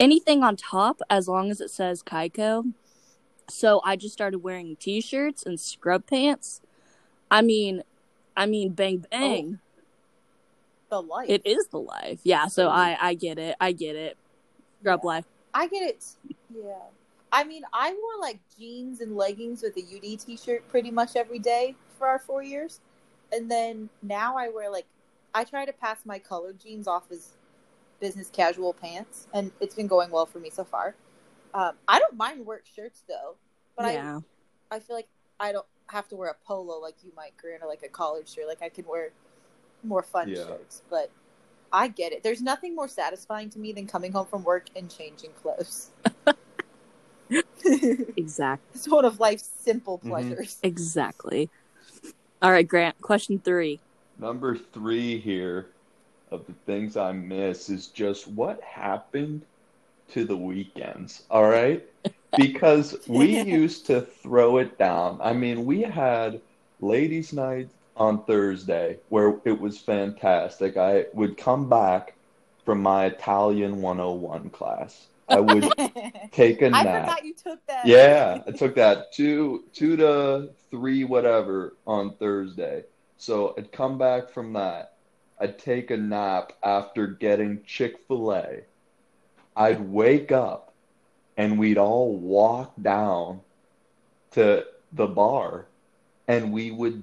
anything 0.00 0.42
on 0.42 0.56
top 0.56 1.00
as 1.10 1.28
long 1.28 1.50
as 1.50 1.60
it 1.60 1.70
says 1.70 2.02
Kaiko. 2.02 2.72
So 3.50 3.80
I 3.84 3.96
just 3.96 4.14
started 4.14 4.38
wearing 4.38 4.76
t-shirts 4.76 5.42
and 5.44 5.58
scrub 5.58 6.06
pants. 6.06 6.60
I 7.30 7.42
mean, 7.42 7.82
I 8.36 8.46
mean, 8.46 8.72
bang 8.72 9.04
bang. 9.10 9.58
The 10.90 11.02
life. 11.02 11.28
It 11.28 11.42
is 11.44 11.68
the 11.68 11.80
life. 11.80 12.20
Yeah. 12.24 12.46
So 12.46 12.68
I 12.68 12.96
I 13.00 13.14
get 13.14 13.38
it. 13.38 13.56
I 13.60 13.72
get 13.72 13.96
it. 13.96 14.16
Scrub 14.80 15.00
Yeah. 15.02 15.06
life. 15.06 15.24
I 15.54 15.66
get 15.66 15.82
it. 15.82 16.04
Yeah. 16.54 16.72
I 17.30 17.44
mean, 17.44 17.62
I 17.72 17.92
wore 17.92 18.20
like 18.20 18.40
jeans 18.58 19.00
and 19.00 19.14
leggings 19.16 19.62
with 19.62 19.76
a 19.76 19.80
UD 19.82 20.18
t-shirt 20.18 20.66
pretty 20.68 20.90
much 20.90 21.14
every 21.14 21.38
day 21.38 21.74
for 21.98 22.08
our 22.08 22.18
four 22.18 22.42
years, 22.42 22.80
and 23.32 23.50
then 23.50 23.90
now 24.02 24.36
I 24.38 24.48
wear 24.48 24.70
like 24.70 24.86
I 25.34 25.44
try 25.44 25.66
to 25.66 25.72
pass 25.72 25.98
my 26.06 26.18
colored 26.18 26.58
jeans 26.58 26.88
off 26.88 27.10
as 27.10 27.36
business 28.00 28.30
casual 28.30 28.72
pants, 28.72 29.26
and 29.34 29.50
it's 29.60 29.74
been 29.74 29.88
going 29.88 30.10
well 30.10 30.24
for 30.26 30.38
me 30.38 30.48
so 30.48 30.64
far. 30.64 30.94
Um, 31.52 31.72
I 31.86 31.98
don't 31.98 32.16
mind 32.16 32.46
work 32.46 32.64
shirts 32.74 33.02
though, 33.06 33.36
but 33.76 33.92
yeah. 33.92 34.20
I 34.70 34.76
I 34.76 34.80
feel 34.80 34.96
like 34.96 35.08
I 35.38 35.52
don't 35.52 35.66
have 35.88 36.08
to 36.08 36.16
wear 36.16 36.30
a 36.30 36.36
polo 36.46 36.78
like 36.78 36.96
you 37.04 37.12
might, 37.16 37.36
Grant, 37.36 37.62
or 37.62 37.68
like 37.68 37.82
a 37.82 37.88
collared 37.88 38.28
shirt. 38.28 38.46
Like 38.46 38.62
I 38.62 38.68
can 38.70 38.86
wear 38.86 39.10
more 39.82 40.02
fun 40.02 40.28
Yeah. 40.28 40.44
shirts, 40.46 40.82
but 40.90 41.10
I 41.72 41.88
get 41.88 42.12
it. 42.12 42.22
There's 42.22 42.42
nothing 42.42 42.74
more 42.74 42.88
satisfying 42.88 43.50
to 43.50 43.58
me 43.58 43.72
than 43.72 43.86
coming 43.86 44.12
home 44.12 44.26
from 44.26 44.42
work 44.44 44.66
and 44.76 44.90
changing 44.90 45.30
clothes. 45.42 45.90
Exactly. 48.16 48.70
it's 48.74 48.88
one 48.88 49.04
of 49.04 49.20
life's 49.20 49.48
simple 49.62 49.98
Mhm. 49.98 50.08
pleasures. 50.08 50.56
Exactly. 50.62 51.50
All 52.40 52.52
right, 52.52 52.66
Grant. 52.66 53.00
Question 53.00 53.38
three. 53.38 53.80
Number 54.18 54.56
three 54.56 55.18
here 55.18 55.70
of 56.30 56.46
the 56.46 56.54
things 56.66 56.96
I 56.96 57.12
miss 57.12 57.68
is 57.68 57.88
just 57.88 58.28
what 58.28 58.60
happened 58.62 59.44
to 60.08 60.24
the 60.24 60.36
weekends. 60.36 61.24
All 61.30 61.48
right. 61.48 61.84
Because 62.36 62.94
we 63.08 63.40
used 63.40 63.86
to 63.86 64.02
throw 64.02 64.58
it 64.58 64.78
down. 64.78 65.18
I 65.22 65.32
mean, 65.32 65.64
we 65.64 65.80
had 65.80 66.40
ladies' 66.78 67.32
night 67.32 67.70
on 67.98 68.24
Thursday 68.24 68.98
where 69.08 69.36
it 69.44 69.58
was 69.58 69.78
fantastic. 69.78 70.76
I 70.76 71.06
would 71.12 71.36
come 71.36 71.68
back 71.68 72.14
from 72.64 72.82
my 72.82 73.06
Italian 73.06 73.80
101 73.82 74.50
class. 74.50 75.08
I 75.28 75.40
would 75.40 75.70
take 76.32 76.62
a 76.62 76.70
nap. 76.70 76.86
I 76.86 77.00
forgot 77.00 77.24
you 77.24 77.34
took 77.34 77.66
that. 77.66 77.86
Yeah, 77.86 78.42
I 78.46 78.50
took 78.50 78.74
that 78.76 79.12
two 79.12 79.64
two 79.72 79.96
to 79.96 80.50
three 80.70 81.04
whatever 81.04 81.74
on 81.86 82.14
Thursday. 82.14 82.84
So 83.18 83.54
I'd 83.58 83.72
come 83.72 83.98
back 83.98 84.30
from 84.30 84.52
that. 84.54 84.94
I'd 85.40 85.58
take 85.58 85.90
a 85.90 85.96
nap 85.96 86.52
after 86.62 87.06
getting 87.06 87.62
Chick-fil-A. 87.64 88.62
I'd 89.56 89.80
wake 89.80 90.32
up 90.32 90.72
and 91.36 91.58
we'd 91.58 91.78
all 91.78 92.16
walk 92.16 92.72
down 92.80 93.40
to 94.32 94.64
the 94.92 95.06
bar 95.06 95.66
and 96.26 96.52
we 96.52 96.70
would 96.70 97.02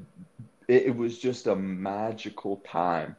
it, 0.67 0.87
it 0.87 0.95
was 0.95 1.19
just 1.19 1.47
a 1.47 1.55
magical 1.55 2.57
time. 2.57 3.15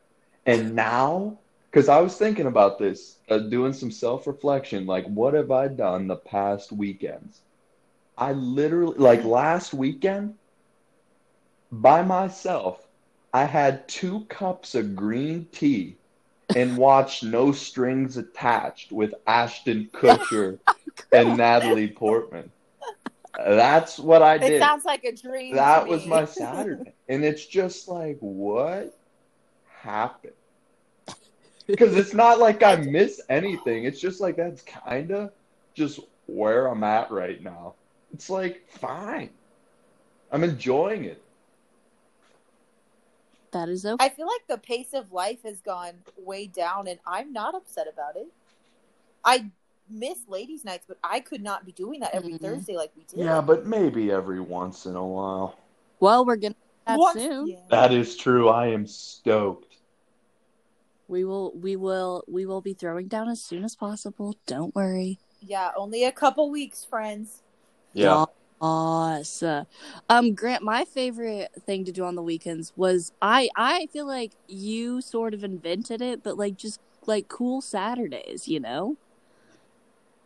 And 0.47 0.75
now 0.75 1.39
because 1.77 1.91
I 1.91 2.01
was 2.01 2.17
thinking 2.17 2.47
about 2.47 2.79
this, 2.79 3.19
uh, 3.29 3.37
doing 3.37 3.75
some 3.75 3.91
self 3.91 4.27
reflection, 4.27 4.87
like 4.87 5.05
what 5.09 5.35
have 5.35 5.51
I 5.51 5.69
done 5.69 6.07
the 6.07 6.17
past 6.17 6.73
weekends? 6.73 7.43
I 8.17 8.33
literally, 8.33 8.97
like 8.97 9.25
last 9.25 9.75
weekend, 9.75 10.37
by 11.71 12.01
myself, 12.01 12.89
I 13.35 13.45
had 13.45 13.87
two 13.89 14.25
cups 14.31 14.75
of 14.75 14.97
green 14.97 15.49
tea 15.53 15.97
and 16.55 16.79
watched 16.79 17.23
No 17.23 17.53
Strings 17.53 18.17
Attached 18.17 18.91
with 18.91 19.13
Ashton 19.27 19.91
Kutcher 19.93 20.59
and 21.13 21.37
Natalie 21.37 21.91
Portman. 21.91 22.51
That's 23.37 23.99
what 23.99 24.23
I 24.23 24.39
did. 24.39 24.53
It 24.55 24.61
sounds 24.61 24.85
like 24.85 25.05
a 25.05 25.13
dream. 25.13 25.55
That 25.55 25.87
was 25.87 26.07
my 26.07 26.25
Saturday. 26.27 26.93
And 27.09 27.25
it's 27.25 27.47
just 27.47 27.89
like, 27.89 28.19
what 28.21 28.99
happened? 29.69 30.33
Because 31.67 31.97
it's 31.97 32.15
not 32.15 32.39
like 32.39 32.63
I 32.63 32.77
miss 32.77 33.21
anything. 33.29 33.85
It's 33.85 34.01
just 34.01 34.21
like 34.21 34.37
that's 34.37 34.63
kind 34.63 35.11
of 35.11 35.33
just 35.75 36.01
where 36.27 36.69
I'm 36.69 36.85
at 36.85 37.11
right 37.11 37.43
now. 37.43 37.75
It's 38.15 38.31
like, 38.31 38.67
fine. 38.71 39.31
I'm 40.31 40.45
enjoying 40.45 41.05
it. 41.05 41.23
That 43.51 43.69
is 43.69 43.85
okay. 43.85 44.05
I 44.05 44.09
feel 44.09 44.27
like 44.27 44.47
the 44.49 44.59
pace 44.59 44.93
of 44.93 45.13
life 45.13 45.43
has 45.45 45.61
gone 45.61 45.95
way 46.19 46.47
down, 46.47 46.89
and 46.89 46.99
I'm 47.07 47.33
not 47.33 47.55
upset 47.55 47.87
about 47.93 48.17
it. 48.17 48.29
I 49.25 49.51
miss 49.89 50.19
ladies' 50.29 50.65
nights, 50.65 50.85
but 50.87 50.99
I 51.05 51.21
could 51.21 51.43
not 51.43 51.65
be 51.65 51.73
doing 51.73 52.01
that 52.01 52.15
every 52.15 52.33
Mhm. 52.35 52.41
Thursday 52.41 52.77
like 52.77 52.93
we 52.97 53.05
did. 53.05 53.19
Yeah, 53.21 53.41
but 53.41 53.67
maybe 53.67 54.11
every 54.11 54.41
once 54.41 54.87
in 54.87 54.97
a 54.97 55.07
while. 55.07 55.57
Well, 56.01 56.25
we're 56.25 56.37
gonna 56.37 56.55
that 56.87 56.99
Once- 56.99 57.21
soon. 57.21 57.47
yeah. 57.49 57.61
That 57.71 57.93
is 57.93 58.17
true. 58.17 58.49
I 58.49 58.69
am 58.69 58.87
stoked. 58.87 59.79
We 61.09 61.25
will. 61.25 61.53
We 61.53 61.77
will. 61.77 62.25
We 62.29 62.47
will 62.47 62.61
be 62.61 62.75
throwing 62.75 63.07
down 63.09 63.29
as 63.29 63.41
soon 63.43 63.65
as 63.65 63.75
possible. 63.77 64.35
Don't 64.47 64.75
worry. 64.75 65.19
Yeah, 65.41 65.71
only 65.77 66.05
a 66.05 66.13
couple 66.13 66.51
weeks, 66.51 66.85
friends. 66.85 67.43
Yeah. 67.93 68.25
Yes. 68.61 69.43
Um, 70.09 70.35
Grant, 70.35 70.63
my 70.63 70.85
favorite 70.85 71.51
thing 71.67 71.85
to 71.85 71.93
do 71.93 72.05
on 72.05 72.15
the 72.15 72.23
weekends 72.23 72.73
was 72.77 73.13
I 73.21 73.49
I 73.55 73.87
feel 73.93 74.07
like 74.07 74.33
you 74.49 75.01
sort 75.01 75.35
of 75.35 75.45
invented 75.45 76.01
it, 76.01 76.23
but 76.23 76.37
like 76.39 76.57
just 76.57 76.81
like 77.07 77.29
cool 77.29 77.61
Saturdays, 77.61 78.49
you 78.49 78.59
know? 78.61 78.97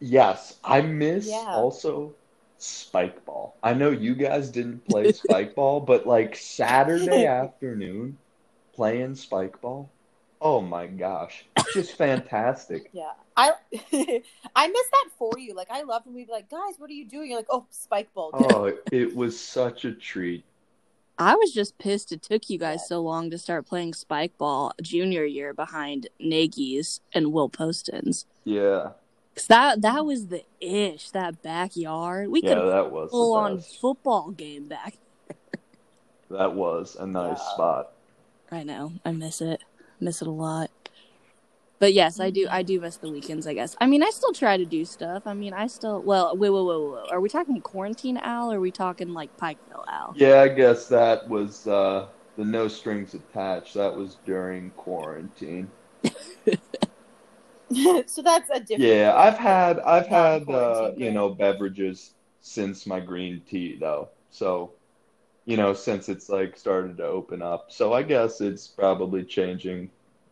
Yes, 0.01 0.59
I 0.65 0.81
miss 0.81 1.29
Yeah. 1.29 1.55
also 1.55 2.15
spike 2.59 3.25
ball. 3.25 3.57
I 3.63 3.75
know 3.75 3.91
you 3.91 4.15
guys 4.15 4.51
didn't 4.51 4.87
play 4.89 5.13
spike 5.13 5.55
ball, 5.55 5.81
but 5.81 6.07
like 6.07 6.37
Saturday 6.37 7.27
afternoon 7.27 8.19
playing 8.75 9.15
spike 9.15 9.61
ball. 9.61 9.91
Oh 10.43 10.61
my 10.63 10.87
gosh. 10.87 11.45
It's 11.59 11.75
just 11.75 11.97
fantastic. 11.97 12.89
Yeah, 12.93 13.11
I 13.37 13.53
I 14.57 14.69
miss 14.69 14.89
that 14.91 15.09
for 15.19 15.39
you. 15.39 15.55
Like 15.55 15.71
I 15.71 15.83
love 15.83 16.07
when 16.07 16.15
we'd 16.15 16.27
be 16.29 16.33
like, 16.33 16.49
guys, 16.51 16.75
what 16.79 16.89
are 16.89 16.95
you 16.95 17.05
doing? 17.07 17.31
You're 17.31 17.39
like, 17.39 17.47
oh, 17.51 17.67
spike 17.71 18.13
ball. 18.15 18.31
Oh, 18.33 18.73
it 18.91 19.15
was 19.15 19.39
such 19.39 19.85
a 19.85 19.93
treat. 19.93 20.45
I 21.19 21.35
was 21.35 21.53
just 21.53 21.77
pissed 21.77 22.13
it 22.13 22.23
took 22.23 22.49
you 22.49 22.59
guys 22.59 22.89
so 22.89 23.03
long 23.03 23.31
to 23.31 23.37
start 23.37 23.67
playing 23.67 23.93
spike 23.93 24.39
ball 24.39 24.73
junior 24.81 25.27
year 25.27 25.53
behind 25.53 26.09
Nagy's 26.19 27.03
and 27.13 27.31
Will 27.31 27.51
Poston's. 27.51 28.25
Yeah. 28.45 28.93
'Cause 29.41 29.47
that 29.47 29.81
that 29.81 30.05
was 30.05 30.27
the 30.27 30.45
ish, 30.61 31.11
that 31.13 31.41
backyard. 31.41 32.29
We 32.29 32.43
Yeah, 32.43 32.55
could 32.57 32.73
that 32.73 32.93
was 32.93 33.11
full 33.11 33.33
on 33.35 33.61
football 33.61 34.31
game 34.33 34.69
back. 34.69 34.99
That 36.31 36.55
was 36.55 36.95
a 36.97 37.07
nice 37.07 37.39
Yeah. 37.39 37.55
spot. 37.55 37.93
I 38.53 38.63
know. 38.63 38.93
I 39.05 39.13
miss 39.13 39.41
it. 39.41 39.63
Miss 39.99 40.21
it 40.23 40.29
a 40.29 40.31
lot. 40.31 40.71
But 41.81 41.93
yes, 41.95 42.21
I 42.21 42.31
do. 42.31 42.47
I 42.51 42.63
do 42.63 42.79
miss 42.81 42.99
the 42.99 43.11
weekends. 43.11 43.47
I 43.47 43.55
guess. 43.55 43.75
I 43.81 43.87
mean, 43.87 44.03
I 44.03 44.11
still 44.11 44.33
try 44.33 44.57
to 44.59 44.65
do 44.67 44.85
stuff. 44.85 45.23
I 45.27 45.33
mean, 45.35 45.55
I 45.55 45.67
still. 45.67 46.03
Well, 46.03 46.37
wait, 46.37 46.51
wait, 46.51 46.63
wait, 46.65 46.93
wait. 47.03 47.11
Are 47.11 47.21
we 47.21 47.29
talking 47.31 47.61
quarantine 47.63 48.19
Al? 48.19 48.53
Or 48.53 48.59
are 48.59 48.61
we 48.61 48.71
talking 48.71 49.09
like 49.09 49.35
Pikeville 49.39 49.89
Al? 49.89 50.13
Yeah, 50.17 50.43
I 50.43 50.49
guess 50.49 50.87
that 50.89 51.27
was 51.29 51.67
uh 51.67 52.07
the 52.37 52.45
no 52.45 52.69
strings 52.69 53.15
attached. 53.15 53.75
That 53.75 53.97
was 53.97 54.19
during 54.27 54.71
quarantine. 54.73 55.73
so 58.07 58.23
that's 58.23 58.51
a 58.51 58.61
different. 58.61 58.83
Yeah, 58.83 59.15
I've 59.17 59.39
had 59.39 59.79
I've 59.81 60.07
had 60.07 60.51
uh, 60.51 60.93
you 60.97 61.11
know 61.13 61.31
beverages 61.31 62.15
since 62.41 62.87
my 62.87 63.01
green 63.01 63.43
tea 63.43 63.77
though. 63.79 64.11
So, 64.31 64.75
you 65.47 65.57
know, 65.57 65.75
since 65.75 66.09
it's 66.09 66.29
like 66.29 66.57
started 66.59 66.99
to 66.99 67.05
open 67.07 67.43
up. 67.43 67.73
So 67.73 67.93
I 67.95 68.03
guess 68.05 68.41
it's 68.41 68.69
probably 68.69 69.25
changing 69.25 69.91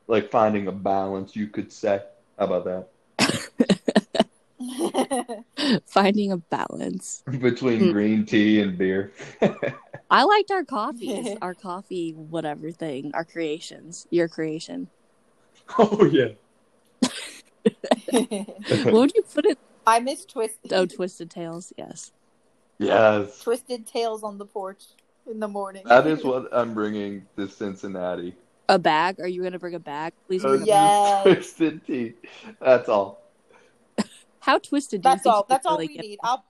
like 0.08 0.30
finding 0.30 0.68
a 0.68 0.72
balance 0.72 1.36
you 1.36 1.48
could 1.48 1.72
say. 1.72 2.02
How 2.38 2.46
about 2.46 2.64
that? 2.66 2.88
Finding 5.86 6.32
a 6.32 6.36
balance. 6.38 7.24
Between 7.40 7.86
Hmm. 7.86 7.90
green 7.90 8.24
tea 8.26 8.60
and 8.60 8.76
beer. 8.78 9.12
I 10.10 10.24
liked 10.24 10.50
our 10.50 10.64
coffees. 10.66 11.34
our 11.40 11.54
coffee, 11.54 12.12
whatever 12.12 12.70
thing. 12.72 13.10
Our 13.14 13.24
creations. 13.24 14.06
Your 14.10 14.28
creation. 14.28 14.90
oh 15.78 16.04
yeah. 16.04 16.28
what 18.10 18.92
would 18.92 19.12
you 19.14 19.22
put 19.22 19.46
it? 19.46 19.58
I 19.86 20.00
miss 20.00 20.24
twist. 20.24 20.58
Oh, 20.70 20.86
twisted 20.86 21.30
tails. 21.30 21.72
Yes. 21.76 22.12
Yes. 22.78 23.40
twisted 23.40 23.86
tails 23.86 24.22
on 24.22 24.38
the 24.38 24.44
porch 24.44 24.84
in 25.28 25.40
the 25.40 25.48
morning. 25.48 25.82
That 25.86 26.06
is 26.06 26.24
what 26.24 26.48
I'm 26.52 26.74
bringing 26.74 27.26
to 27.36 27.48
Cincinnati. 27.48 28.34
A 28.68 28.78
bag? 28.78 29.18
Are 29.20 29.28
you 29.28 29.42
gonna 29.42 29.58
bring 29.58 29.74
a 29.74 29.80
bag? 29.80 30.12
Please 30.26 30.42
bring 30.42 30.56
a 30.56 30.58
bag. 30.58 30.66
Yes. 30.66 31.22
Twisted 31.22 31.86
tea. 31.86 32.14
That's 32.60 32.88
all. 32.88 33.22
How 34.40 34.58
twisted? 34.58 35.02
Do 35.02 35.08
you 35.08 35.14
That's 35.14 35.22
think 35.22 35.34
all. 35.34 35.40
you 35.40 35.46
That's 35.48 35.66
all 35.66 35.78
really 35.78 35.88
we 35.88 36.08
need. 36.08 36.18
I'll. 36.22 36.44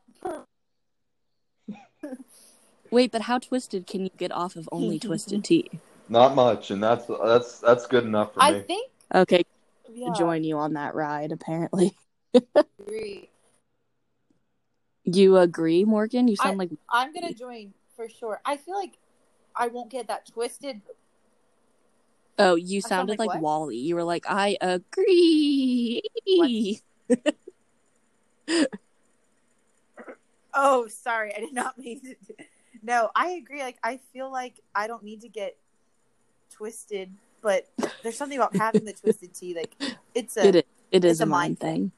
Wait, 2.91 3.13
but 3.13 3.23
how 3.23 3.39
twisted 3.39 3.87
can 3.87 4.05
you 4.05 4.11
get 4.17 4.33
off 4.33 4.57
of 4.57 4.69
only 4.73 4.99
twisted 4.99 5.45
tea? 5.45 5.69
Not 6.09 6.35
much, 6.35 6.71
and 6.71 6.83
that's 6.83 7.05
that's 7.23 7.59
that's 7.59 7.87
good 7.87 8.05
enough 8.05 8.33
for 8.33 8.43
I 8.43 8.53
me. 8.53 8.61
think. 8.61 8.91
Okay, 9.15 9.45
Yeah. 9.93 10.13
join 10.13 10.45
you 10.45 10.59
on 10.59 10.75
that 10.75 10.95
ride. 10.95 11.33
Apparently, 11.33 11.95
agree. 12.81 13.31
you 15.05 15.37
agree, 15.37 15.85
Morgan. 15.85 16.29
You 16.29 16.37
sound 16.37 16.59
like 16.59 16.71
I'm 16.91 17.13
gonna 17.13 17.33
join 17.35 17.73
for 17.97 18.09
sure. 18.09 18.41
I 18.45 18.57
feel 18.57 18.75
like 18.77 18.99
I 19.57 19.69
won't 19.69 19.91
get 19.91 20.09
that 20.09 20.27
twisted 20.27 20.83
Oh, 22.39 22.55
you 22.55 22.79
I 22.79 22.81
sound 22.81 22.91
sounded 22.91 23.19
like 23.19 23.29
like. 23.29 23.43
Wally. 23.43 23.77
You 23.77 23.97
were 23.97 24.05
like, 24.05 24.25
I 24.29 24.57
agree. 24.61 26.03
Oh, 30.61 30.89
sorry. 30.89 31.33
I 31.37 31.41
did 31.41 31.53
not 31.53 31.79
mean 31.79 32.01
to. 32.01 32.17
No, 32.83 33.11
I 33.15 33.31
agree. 33.33 33.61
Like, 33.61 33.79
I 33.85 33.99
feel 34.13 34.33
like 34.33 34.61
I 34.75 34.89
don't 34.89 35.05
need 35.05 35.21
to 35.21 35.29
get 35.29 35.57
twisted, 36.51 37.13
but 37.43 37.67
there's 38.03 38.17
something 38.17 38.39
about 38.39 38.57
having 38.57 38.85
the 38.85 38.93
twisted 38.93 39.35
tea. 39.35 39.55
Like, 39.55 39.75
it's 40.15 40.37
a. 40.37 40.49
it 40.49 40.57
is, 40.57 40.63
it 40.91 41.05
is 41.05 41.21
a 41.21 41.25
a 41.25 41.27
mind 41.27 41.49
mind 41.49 41.61
thing. 41.61 41.93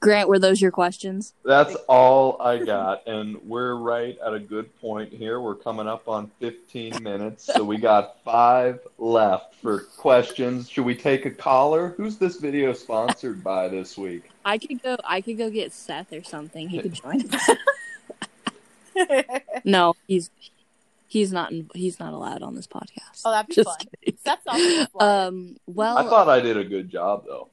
Grant, 0.00 0.28
were 0.28 0.38
those 0.38 0.60
your 0.60 0.70
questions? 0.70 1.34
That's 1.44 1.74
all 1.88 2.40
I 2.40 2.58
got, 2.58 3.06
and 3.06 3.36
we're 3.44 3.74
right 3.74 4.18
at 4.24 4.34
a 4.34 4.40
good 4.40 4.74
point 4.80 5.12
here. 5.12 5.40
We're 5.40 5.54
coming 5.54 5.86
up 5.86 6.08
on 6.08 6.30
15 6.40 7.02
minutes, 7.02 7.44
so 7.44 7.62
we 7.62 7.76
got 7.76 8.16
five 8.24 8.80
left 8.98 9.54
for 9.56 9.80
questions. 9.96 10.68
Should 10.68 10.84
we 10.84 10.96
take 10.96 11.26
a 11.26 11.30
caller? 11.30 11.94
Who's 11.96 12.16
this 12.16 12.36
video 12.36 12.72
sponsored 12.72 13.44
by 13.44 13.68
this 13.68 13.96
week? 13.96 14.30
I 14.44 14.58
could 14.58 14.82
go. 14.82 14.96
I 15.04 15.20
could 15.20 15.38
go 15.38 15.50
get 15.50 15.72
Seth 15.72 16.12
or 16.12 16.24
something. 16.24 16.68
He 16.68 16.80
could 16.80 16.94
join 16.94 17.22
us. 17.32 17.50
no, 19.64 19.94
he's 20.08 20.30
he's 21.12 21.30
not. 21.32 21.52
in- 21.52 21.68
He's 21.74 22.00
not 22.00 22.14
allowed 22.14 22.42
on 22.42 22.54
this 22.54 22.66
podcast. 22.66 23.20
oh, 23.24 23.30
that'd 23.30 23.48
be 23.48 23.54
Just 23.54 23.68
fun. 23.68 23.76
kidding. 24.02 24.18
That's 24.24 24.46
awesome. 24.46 24.86
Um. 24.98 25.56
Well, 25.66 25.98
I 25.98 26.04
thought 26.04 26.28
I 26.28 26.40
did 26.40 26.56
a 26.56 26.64
good 26.64 26.88
job, 26.90 27.24
though. 27.26 27.48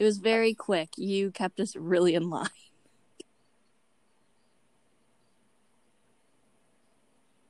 it 0.00 0.04
was 0.04 0.18
very 0.18 0.52
quick. 0.54 0.90
You 0.96 1.30
kept 1.30 1.60
us 1.60 1.76
really 1.76 2.14
in 2.14 2.28
line. 2.28 2.48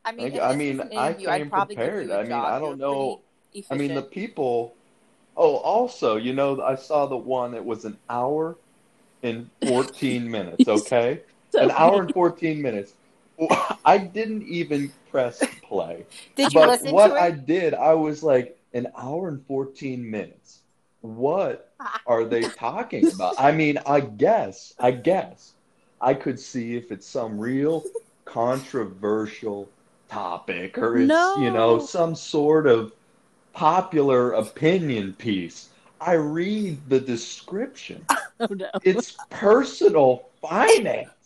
I 0.04 0.12
mean, 0.12 0.32
I- 0.32 0.36
if 0.36 0.42
I 0.42 0.54
mean, 0.54 0.80
I 0.80 0.84
interview, 1.10 1.28
I'd 1.28 1.38
came 1.40 1.50
probably 1.50 1.76
prepared. 1.76 2.06
you 2.08 2.12
a 2.12 2.18
I 2.18 2.22
mean. 2.24 2.32
I 2.32 2.58
don't 2.58 2.78
know- 2.78 3.20
I 3.70 3.74
mean, 3.74 3.94
the 3.94 4.02
people. 4.02 4.74
Oh, 5.36 5.56
also, 5.56 6.16
you 6.16 6.32
know, 6.32 6.60
I 6.62 6.74
saw 6.76 7.06
the 7.06 7.16
one 7.16 7.52
that 7.52 7.64
was 7.64 7.84
an 7.84 7.96
hour 8.10 8.56
and 9.22 9.48
14 9.66 10.30
minutes, 10.36 10.68
okay? 10.68 11.22
An 11.54 11.70
hour 11.72 12.02
and 12.02 12.12
14 12.12 12.60
minutes. 12.62 12.94
I 13.84 13.98
didn't 13.98 14.42
even 14.42 14.92
press 15.14 15.40
play. 15.62 16.04
Did 16.34 16.52
you 16.52 16.60
but 16.60 16.68
listen 16.70 16.92
what 16.92 17.08
to 17.08 17.14
it? 17.14 17.20
I 17.20 17.30
did, 17.30 17.72
I 17.72 17.94
was 17.94 18.24
like, 18.24 18.58
an 18.72 18.88
hour 18.98 19.28
and 19.28 19.46
14 19.46 20.10
minutes. 20.10 20.58
What 21.02 21.72
are 22.06 22.24
they 22.24 22.42
talking 22.42 23.06
about? 23.12 23.36
I 23.38 23.52
mean, 23.52 23.78
I 23.86 24.00
guess, 24.00 24.74
I 24.80 24.90
guess 24.90 25.52
I 26.00 26.14
could 26.14 26.40
see 26.40 26.76
if 26.76 26.90
it's 26.90 27.06
some 27.06 27.38
real 27.38 27.84
controversial 28.24 29.68
topic 30.08 30.76
or 30.78 30.96
it's, 30.96 31.38
you 31.38 31.50
know, 31.50 31.78
some 31.78 32.16
sort 32.16 32.66
of 32.66 32.92
popular 33.52 34.32
opinion 34.32 35.12
piece. 35.12 35.68
I 36.00 36.14
read 36.14 36.80
the 36.88 37.00
description. 37.00 38.04
Oh 38.40 38.48
no. 38.50 38.68
It's 38.82 39.16
personal 39.30 40.28
finance. 40.42 41.23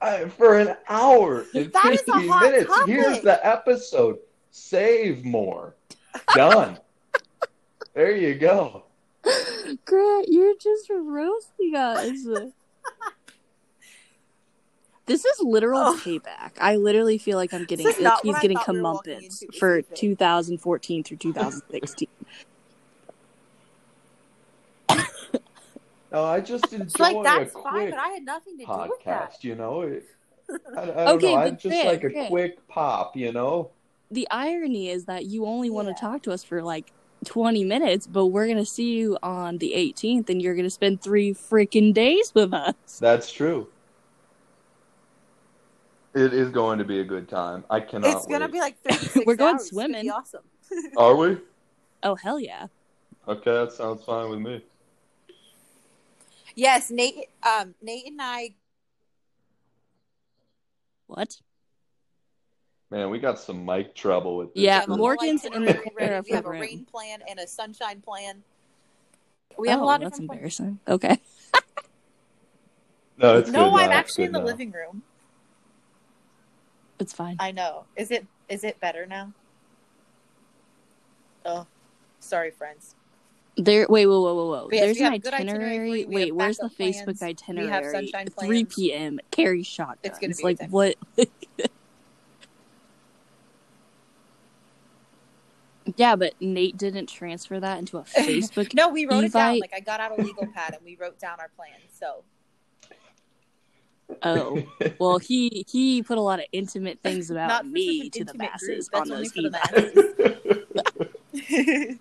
For, 0.00 0.06
uh, 0.06 0.28
for 0.28 0.58
an 0.58 0.76
hour 0.88 1.46
and 1.54 1.72
That 1.72 1.92
is 1.92 2.00
a 2.02 2.12
15 2.12 2.28
hot 2.28 2.42
minutes. 2.42 2.66
topic. 2.66 2.94
Here's 2.94 3.20
the 3.20 3.46
episode. 3.46 4.18
Save 4.50 5.24
more. 5.24 5.74
Done. 6.34 6.78
there 7.94 8.16
you 8.16 8.34
go. 8.34 8.84
Grant, 9.84 10.28
you're 10.28 10.54
just 10.60 10.88
roasting 10.90 11.74
us. 11.74 12.16
This 15.06 15.24
is 15.24 15.40
literal 15.40 15.78
Oh. 15.80 16.00
payback. 16.02 16.52
I 16.60 16.76
literally 16.76 17.16
feel 17.18 17.36
like 17.36 17.54
I'm 17.54 17.64
getting 17.64 17.86
like 17.86 17.94
he's 18.22 18.38
getting 18.40 18.56
thought 18.58 18.68
we 18.74 18.80
were 18.80 18.94
walking 18.94 19.10
comeuppance 19.14 19.42
into, 19.42 19.58
for 19.58 19.82
2014 19.82 21.04
through 21.04 21.16
2016. 21.18 22.08
No, 26.12 26.24
I 26.24 26.40
just 26.40 26.72
enjoy 26.72 26.84
It's 26.88 26.98
like 27.00 27.16
a 27.16 27.22
that's 27.22 27.52
fine, 27.52 27.62
quick 27.72 27.90
but 27.90 27.98
I 27.98 28.08
had 28.08 28.24
nothing 28.24 28.58
to 28.58 28.64
do 28.66 28.72
with 28.72 29.04
that. 29.04 29.32
podcast, 29.32 29.44
you 29.44 29.54
know? 29.54 29.82
It, 29.82 30.04
I, 30.76 30.82
I 30.82 30.86
don't 30.86 31.08
Okay, 31.16 31.32
know. 31.32 31.40
I 31.40 31.50
but 31.50 31.58
just 31.58 31.64
Grant, 31.74 31.86
like 31.86 32.04
a 32.04 32.10
Grant. 32.10 32.28
quick 32.28 32.68
pop, 32.68 33.16
you 33.16 33.32
know? 33.32 33.70
the 34.08 34.28
irony 34.30 34.88
is 34.88 35.06
that 35.06 35.26
you 35.26 35.44
only 35.46 35.68
want 35.68 35.88
Yeah. 35.88 35.94
to 35.94 36.00
talk 36.00 36.22
to 36.22 36.32
us 36.32 36.44
for 36.44 36.62
like 36.62 36.92
20 37.24 37.64
minutes, 37.64 38.06
but 38.06 38.26
we're 38.26 38.46
going 38.46 38.56
to 38.58 38.64
see 38.64 38.92
you 38.98 39.18
on 39.20 39.58
the 39.58 39.72
18th 39.74 40.30
and 40.30 40.40
you're 40.40 40.54
going 40.54 40.64
to 40.66 40.70
spend 40.70 41.02
three 41.02 41.34
freaking 41.34 41.92
days 41.92 42.32
with 42.32 42.54
us. 42.54 42.74
That's 43.00 43.32
true. 43.32 43.66
It 46.14 46.32
is 46.32 46.50
going 46.50 46.78
to 46.78 46.84
be 46.84 47.00
a 47.00 47.04
good 47.04 47.28
time. 47.28 47.64
I 47.68 47.80
cannot 47.80 48.16
It's 48.16 48.26
gonna 48.26 48.46
wait. 48.46 48.52
be 48.52 48.60
like 48.60 48.78
36 48.88 49.26
We're 49.26 49.34
going 49.34 49.54
hours. 49.56 49.62
It's 49.62 49.70
be 49.70 49.74
swimming. 49.74 50.10
awesome. 50.10 50.44
Are 50.96 51.14
we? 51.16 51.38
Oh, 52.02 52.14
hell 52.14 52.38
yeah. 52.38 52.68
Okay, 53.28 53.52
that 53.52 53.72
sounds 53.72 54.04
fine 54.04 54.30
with 54.30 54.38
me. 54.38 54.64
Yes, 56.56 56.90
Nate. 56.90 57.28
Um, 57.42 57.74
Nate 57.82 58.06
and 58.06 58.20
I. 58.20 58.54
What? 61.06 61.36
Man, 62.90 63.10
we 63.10 63.18
got 63.18 63.38
some 63.38 63.64
mic 63.64 63.94
trouble 63.94 64.38
with 64.38 64.54
this. 64.54 64.62
Yeah, 64.62 64.78
we 64.78 64.80
have 64.80 64.90
a 64.90 64.96
Morgan's 64.96 65.44
in 65.44 65.52
the 65.52 65.58
itinerary 65.58 65.90
corner 65.90 66.22
We 66.22 66.34
have 66.34 66.46
a 66.46 66.50
rain 66.50 66.84
plan 66.84 67.20
and 67.28 67.38
a 67.38 67.46
sunshine 67.46 68.00
plan. 68.00 68.42
We 69.58 69.68
have 69.68 69.80
oh, 69.80 69.84
a 69.84 69.86
lot 69.86 70.02
of 70.02 70.10
that's 70.10 70.18
different 70.18 70.28
plans. 70.30 70.60
embarrassing. 70.60 70.80
Okay. 70.88 71.20
No, 73.18 73.38
it's 73.38 73.50
No, 73.50 73.70
good 73.70 73.80
I'm 73.80 73.90
now. 73.90 73.96
actually 73.96 74.24
in 74.24 74.32
the 74.32 74.38
now. 74.38 74.44
living 74.44 74.72
room. 74.72 75.02
It's 76.98 77.12
fine. 77.12 77.36
I 77.38 77.50
know. 77.50 77.84
Is 77.96 78.10
it 78.10 78.26
is 78.48 78.62
it 78.62 78.78
better 78.80 79.06
now? 79.06 79.32
Oh, 81.44 81.66
sorry, 82.20 82.50
friends. 82.50 82.94
There. 83.58 83.86
Wait, 83.88 84.04
whoa, 84.06 84.20
whoa, 84.20 84.34
whoa, 84.34 84.46
whoa. 84.48 84.68
Yes, 84.70 84.82
There's 84.84 85.00
an 85.00 85.12
itinerary 85.14 85.48
itinerary. 85.48 86.02
for. 86.02 86.08
We 86.10 86.14
Wait, 86.14 86.34
where's 86.34 86.58
the 86.58 86.64
backup 86.64 86.78
Facebook 86.78 87.18
plans. 87.18 87.42
We 87.48 87.54
have 87.66 87.84
itinerary? 87.84 88.08
sunshine 88.08 88.26
3 88.38 88.64
p.m. 88.66 89.18
Carry 89.30 89.62
shotguns. 89.62 89.98
It's 90.04 90.18
gonna 90.18 90.34
be 90.34 90.42
like 90.42 90.58
good 90.58 90.70
what? 90.70 90.96
yeah, 95.96 96.16
but 96.16 96.34
Nate 96.40 96.76
didn't 96.76 97.06
transfer 97.06 97.58
that 97.60 97.78
into 97.78 97.96
a 97.98 98.02
Facebook. 98.18 98.74
No, 98.74 98.88
we 98.90 99.06
wrote 99.06 99.24
it 99.24 99.32
down. 99.32 99.58
Like 99.60 99.72
I 99.74 99.80
got 99.80 100.00
out 100.00 100.18
a 100.18 100.22
legal 100.22 100.46
pad 100.48 100.74
and 100.74 100.84
we 100.84 100.96
wrote 100.96 101.18
down 101.18 101.38
our 101.40 101.48
plan. 101.56 101.70
So 101.98 102.24
Oh, 104.22 104.62
well, 105.00 105.18
he 105.18 105.64
he 105.68 106.00
put 106.02 106.16
a 106.18 106.20
lot 106.20 106.38
of 106.38 106.44
intimate 106.52 107.00
things 107.02 107.30
about 107.34 107.66
me 107.66 108.08
to 108.10 108.24
the 108.24 108.34
masses 108.34 108.88
group. 108.88 109.02
on 109.02 109.08
That's 109.08 109.32
those 109.32 109.42
only 109.42 109.50
for 109.50 109.50
the 109.50 109.68
evites. 109.68 109.94
masses. 111.34 111.98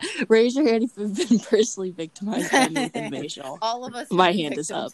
Raise 0.28 0.56
your 0.56 0.66
hand 0.66 0.84
if 0.84 0.90
you've 0.96 1.16
been 1.16 1.38
personally 1.50 1.90
victimized 1.90 2.50
by 2.50 2.66
Nathan 2.68 3.10
Maciel. 3.10 3.58
All 3.62 3.84
of 3.84 3.94
us. 3.94 4.10
My 4.10 4.32
hand 4.32 4.58
is 4.58 4.70
up. 4.70 4.92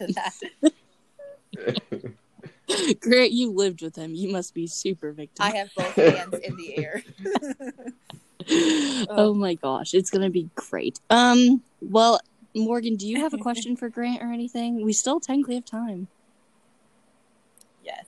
Grant, 2.99 3.31
you 3.31 3.51
lived 3.51 3.81
with 3.81 3.95
him. 3.95 4.13
You 4.13 4.31
must 4.31 4.53
be 4.53 4.67
super 4.67 5.11
victimized. 5.11 5.55
I 5.55 5.57
have 5.57 5.69
both 5.75 5.95
hands 5.95 6.35
in 6.35 6.55
the 6.55 6.77
air. 6.77 7.03
oh 9.09 9.33
my 9.33 9.55
gosh, 9.55 9.93
it's 9.93 10.09
gonna 10.09 10.29
be 10.29 10.49
great. 10.55 10.99
Um, 11.09 11.63
well, 11.81 12.19
Morgan, 12.55 12.95
do 12.95 13.07
you 13.07 13.21
have 13.21 13.33
a 13.33 13.37
question 13.37 13.75
for 13.75 13.89
Grant 13.89 14.21
or 14.21 14.31
anything? 14.31 14.83
We 14.83 14.93
still 14.93 15.19
technically 15.19 15.55
have 15.55 15.65
time. 15.65 16.07
yes. 17.83 18.05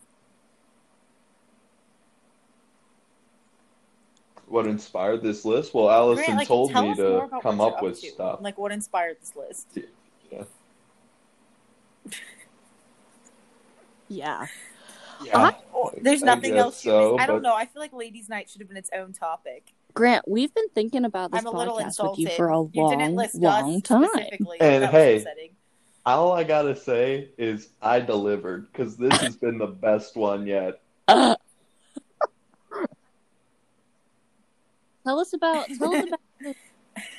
What 4.52 4.68
inspired 4.68 5.24
this 5.24 5.46
list? 5.46 5.74
Well, 5.74 5.90
Allison 5.90 6.26
Grant, 6.26 6.38
like, 6.40 6.48
told 6.48 6.74
me 6.74 6.96
to 6.96 7.28
come 7.42 7.58
what 7.58 7.76
up 7.76 7.84
with 7.84 8.02
to. 8.02 8.10
stuff. 8.10 8.40
Like 8.42 8.58
what 8.58 8.72
inspired 8.72 9.18
this 9.22 9.34
list? 9.36 9.68
Yeah. 14.08 14.48
Yeah, 15.24 15.52
Oh, 15.74 15.92
There's 16.02 16.22
nothing 16.24 16.58
else. 16.58 16.82
so. 16.82 17.18
I 17.18 17.26
don't 17.28 17.38
but- 17.38 17.48
know. 17.48 17.56
I 17.56 17.66
feel 17.66 17.82
like 17.82 17.94
ladies' 17.94 18.28
night 18.28 18.50
should 18.50 18.60
have 18.60 18.68
been 18.68 18.78
its 18.78 18.90
own 18.94 19.14
topic. 19.14 19.72
Grant, 19.94 20.28
we've 20.28 20.54
been 20.54 20.70
thinking 20.70 21.06
about 21.06 21.32
this 21.32 21.42
I'm 21.42 21.48
a 21.48 21.52
little 21.52 21.78
podcast 21.78 22.10
with 22.10 22.20
you 22.20 22.30
for 22.30 22.50
a 22.50 22.64
you 22.74 22.82
long, 22.82 23.16
long 23.34 23.82
time. 23.82 24.08
And 24.60 24.86
hey. 24.86 25.26
All 26.06 26.32
I 26.32 26.44
gotta 26.44 26.76
say 26.76 27.30
is 27.38 27.70
I 27.82 28.00
delivered 28.00 28.72
because 28.72 28.98
this 28.98 29.16
has 29.22 29.36
been 29.36 29.58
the 29.58 29.68
best 29.68 30.16
one 30.16 30.48
yet. 30.48 30.82
Uh, 31.08 31.36
tell 35.04 35.20
us 35.20 35.34
about 35.34 35.68
tell 35.78 35.94
us 35.96 36.04
about 36.08 36.20
the, 36.42 36.56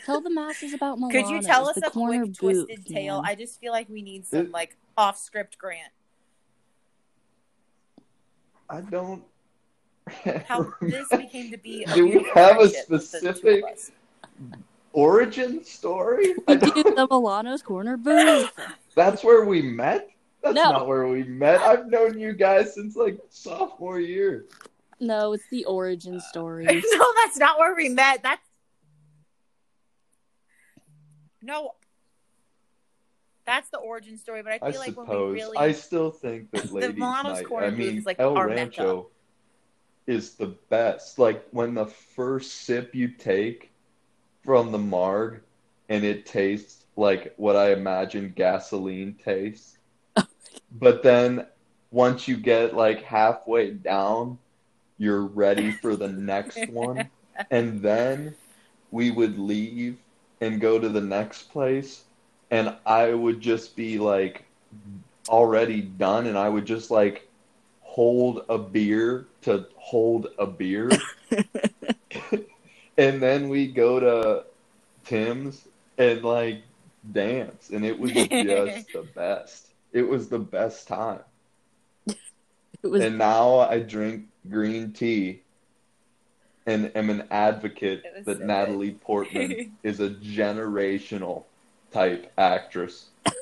tell 0.07 0.21
the 0.21 0.31
masses 0.31 0.73
about 0.75 0.99
Milano's, 0.99 1.23
Could 1.23 1.31
you 1.35 1.43
tell 1.43 1.69
us 1.69 1.77
a 1.79 1.91
quick 1.91 2.21
booth, 2.21 2.39
twisted 2.39 2.87
tale? 2.87 3.23
I 3.25 3.35
just 3.35 3.61
feel 3.61 3.73
like 3.73 3.89
we 3.89 4.03
need 4.03 4.27
some 4.27 4.51
like 4.51 4.77
off 4.97 5.19
script 5.19 5.59
Grant. 5.59 5.93
I 8.69 8.81
don't. 8.81 9.23
How 10.47 10.73
this 10.81 11.09
became 11.09 11.51
to 11.51 11.59
be. 11.59 11.85
A 11.85 11.95
Do 11.95 12.07
we 12.07 12.13
have 12.35 12.59
a 12.61 12.69
friendship 12.69 12.89
with 12.91 13.11
the 13.11 13.21
two 13.21 13.29
of 13.29 13.37
specific- 13.37 13.65
origin 14.93 15.65
story? 15.65 16.35
We 16.49 16.57
did 16.57 16.97
the 16.97 17.07
Milano's 17.11 17.63
corner 17.63 17.97
booth. 17.97 18.51
That's 18.95 19.23
where 19.25 19.45
we 19.45 19.63
met. 19.63 20.09
That's 20.43 20.55
No. 20.57 20.73
not 20.73 20.89
where 20.89 21.07
we 21.07 21.23
met. 21.23 21.61
I've 21.61 21.87
known 21.87 22.19
you 22.19 22.33
guys 22.33 22.75
since 22.75 22.97
like 22.97 23.19
sophomore 23.31 24.01
year. 24.01 24.47
No, 25.03 25.33
it's 25.33 25.49
the 25.51 25.65
origin 25.65 26.21
story. 26.21 26.65
no, 26.67 27.13
that's 27.25 27.37
not 27.37 27.59
where 27.59 27.75
we 27.75 27.89
met. 27.89 28.23
That's 28.23 28.47
no. 31.43 31.73
That's 33.45 33.69
the 33.71 33.79
origin 33.79 34.17
story, 34.17 34.45
but 34.45 34.53
I 34.53 34.61
I 34.63 34.71
feel 34.71 34.81
like 34.81 34.97
when 34.97 35.09
we 35.09 35.33
really 35.33 35.59
I 35.59 35.73
still 35.73 36.13
think 36.13 36.53
that 36.53 36.69
The 36.69 36.75
ladies' 36.75 36.99
Milano's 36.99 37.39
night. 37.39 37.47
Corner 37.47 37.67
I 37.67 37.71
mean, 37.71 37.99
is 37.99 38.07
like 38.07 38.21
El 38.21 38.37
our 38.37 38.47
Mecca. 38.47 38.61
Rancho 38.61 39.11
is 40.07 40.35
the 40.35 40.55
best. 40.71 41.19
Like 41.19 41.45
when 41.51 41.75
the 41.75 41.87
first 41.87 42.63
sip 42.63 42.95
you 42.95 43.09
take 43.09 43.73
from 44.45 44.71
the 44.71 44.79
marg, 44.79 45.41
and 45.89 46.05
it 46.05 46.27
tastes 46.27 46.85
like 46.95 47.35
what 47.39 47.57
I 47.57 47.73
imagine 47.73 48.33
gasoline 48.37 49.17
tastes. 49.25 49.79
but 50.71 51.03
then 51.03 51.49
once 51.91 52.29
you 52.29 52.37
get 52.37 52.77
like 52.77 53.03
halfway 53.03 53.73
down, 53.73 54.39
you're 55.03 55.25
ready 55.25 55.73
for 55.73 55.97
the 55.97 56.09
next 56.33 56.69
one, 56.71 57.11
and 57.51 57.83
then 57.83 58.35
we 58.93 59.11
would 59.11 59.37
leave 59.39 59.99
and 60.41 60.61
go 60.61 60.79
to 60.79 60.89
the 60.89 61.01
next 61.01 61.51
place. 61.51 62.05
And 62.51 62.77
I 62.87 63.13
would 63.13 63.41
just 63.41 63.75
be 63.75 63.99
like 63.99 64.45
already 65.29 65.81
done. 65.81 66.27
And 66.27 66.37
I 66.37 66.49
would 66.49 66.67
just 66.67 66.91
like 66.91 67.29
hold 67.81 68.45
a 68.49 68.59
beer 68.59 69.27
to 69.43 69.67
hold 69.77 70.29
a 70.39 70.47
beer. 70.47 70.91
And 72.99 73.23
then 73.23 73.49
we 73.49 73.69
go 73.69 73.99
to 73.99 74.45
Tim's 75.07 75.67
and 75.97 76.23
like 76.23 76.63
dance. 77.11 77.71
And 77.71 77.87
it 77.87 77.99
was 77.99 78.13
just 78.13 78.31
the 78.93 79.07
best. 79.15 79.69
It 79.95 80.07
was 80.07 80.29
the 80.29 80.39
best 80.39 80.87
time. 80.87 81.21
It 82.07 82.87
was 82.87 83.03
And 83.03 83.17
now 83.17 83.61
I 83.61 83.79
drink 83.79 84.27
green 84.49 84.93
tea 84.93 85.43
and 86.67 86.91
am 86.95 87.11
an 87.11 87.27
advocate 87.31 88.03
that 88.25 88.39
so 88.39 88.45
Natalie 88.45 88.93
Portman 88.93 89.77
is 89.83 90.01
a 90.01 90.11
generational 90.11 91.45
type 91.91 92.33
actress. 92.39 93.07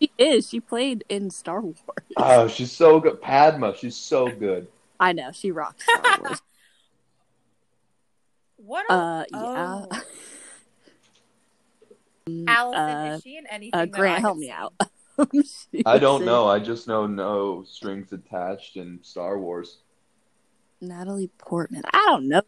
she 0.00 0.10
is. 0.18 0.48
She 0.48 0.60
played 0.60 1.04
in 1.08 1.30
Star 1.30 1.60
Wars. 1.60 1.78
Oh, 2.16 2.48
she's 2.48 2.70
so 2.72 3.00
good. 3.00 3.20
Padmé, 3.20 3.74
she's 3.76 3.96
so 3.96 4.28
good. 4.30 4.68
I 4.98 5.12
know 5.12 5.30
she 5.32 5.50
rocks 5.50 5.84
Star 5.84 6.18
Wars. 6.22 6.42
what? 8.56 8.84
A, 8.90 8.92
Uh, 8.92 9.24
yeah. 9.32 9.84
Oh. 9.92 10.02
Allison, 12.46 12.80
uh, 12.80 13.14
is 13.16 13.22
she 13.22 13.36
in 13.36 13.46
anything? 13.48 13.70
uh, 13.74 13.78
that 13.86 13.90
Grant, 13.90 14.18
I 14.18 14.20
help 14.20 14.38
me 14.38 14.50
out. 14.50 14.74
I 15.86 15.98
don't 15.98 16.24
know. 16.24 16.46
I 16.46 16.58
just 16.60 16.86
know 16.86 17.06
no 17.06 17.64
strings 17.64 18.12
attached 18.12 18.76
in 18.76 19.00
Star 19.02 19.38
Wars. 19.38 19.78
In 20.80 20.88
Natalie 20.88 21.30
Portman. 21.38 21.82
I 21.92 22.04
don't 22.08 22.28
know. 22.28 22.42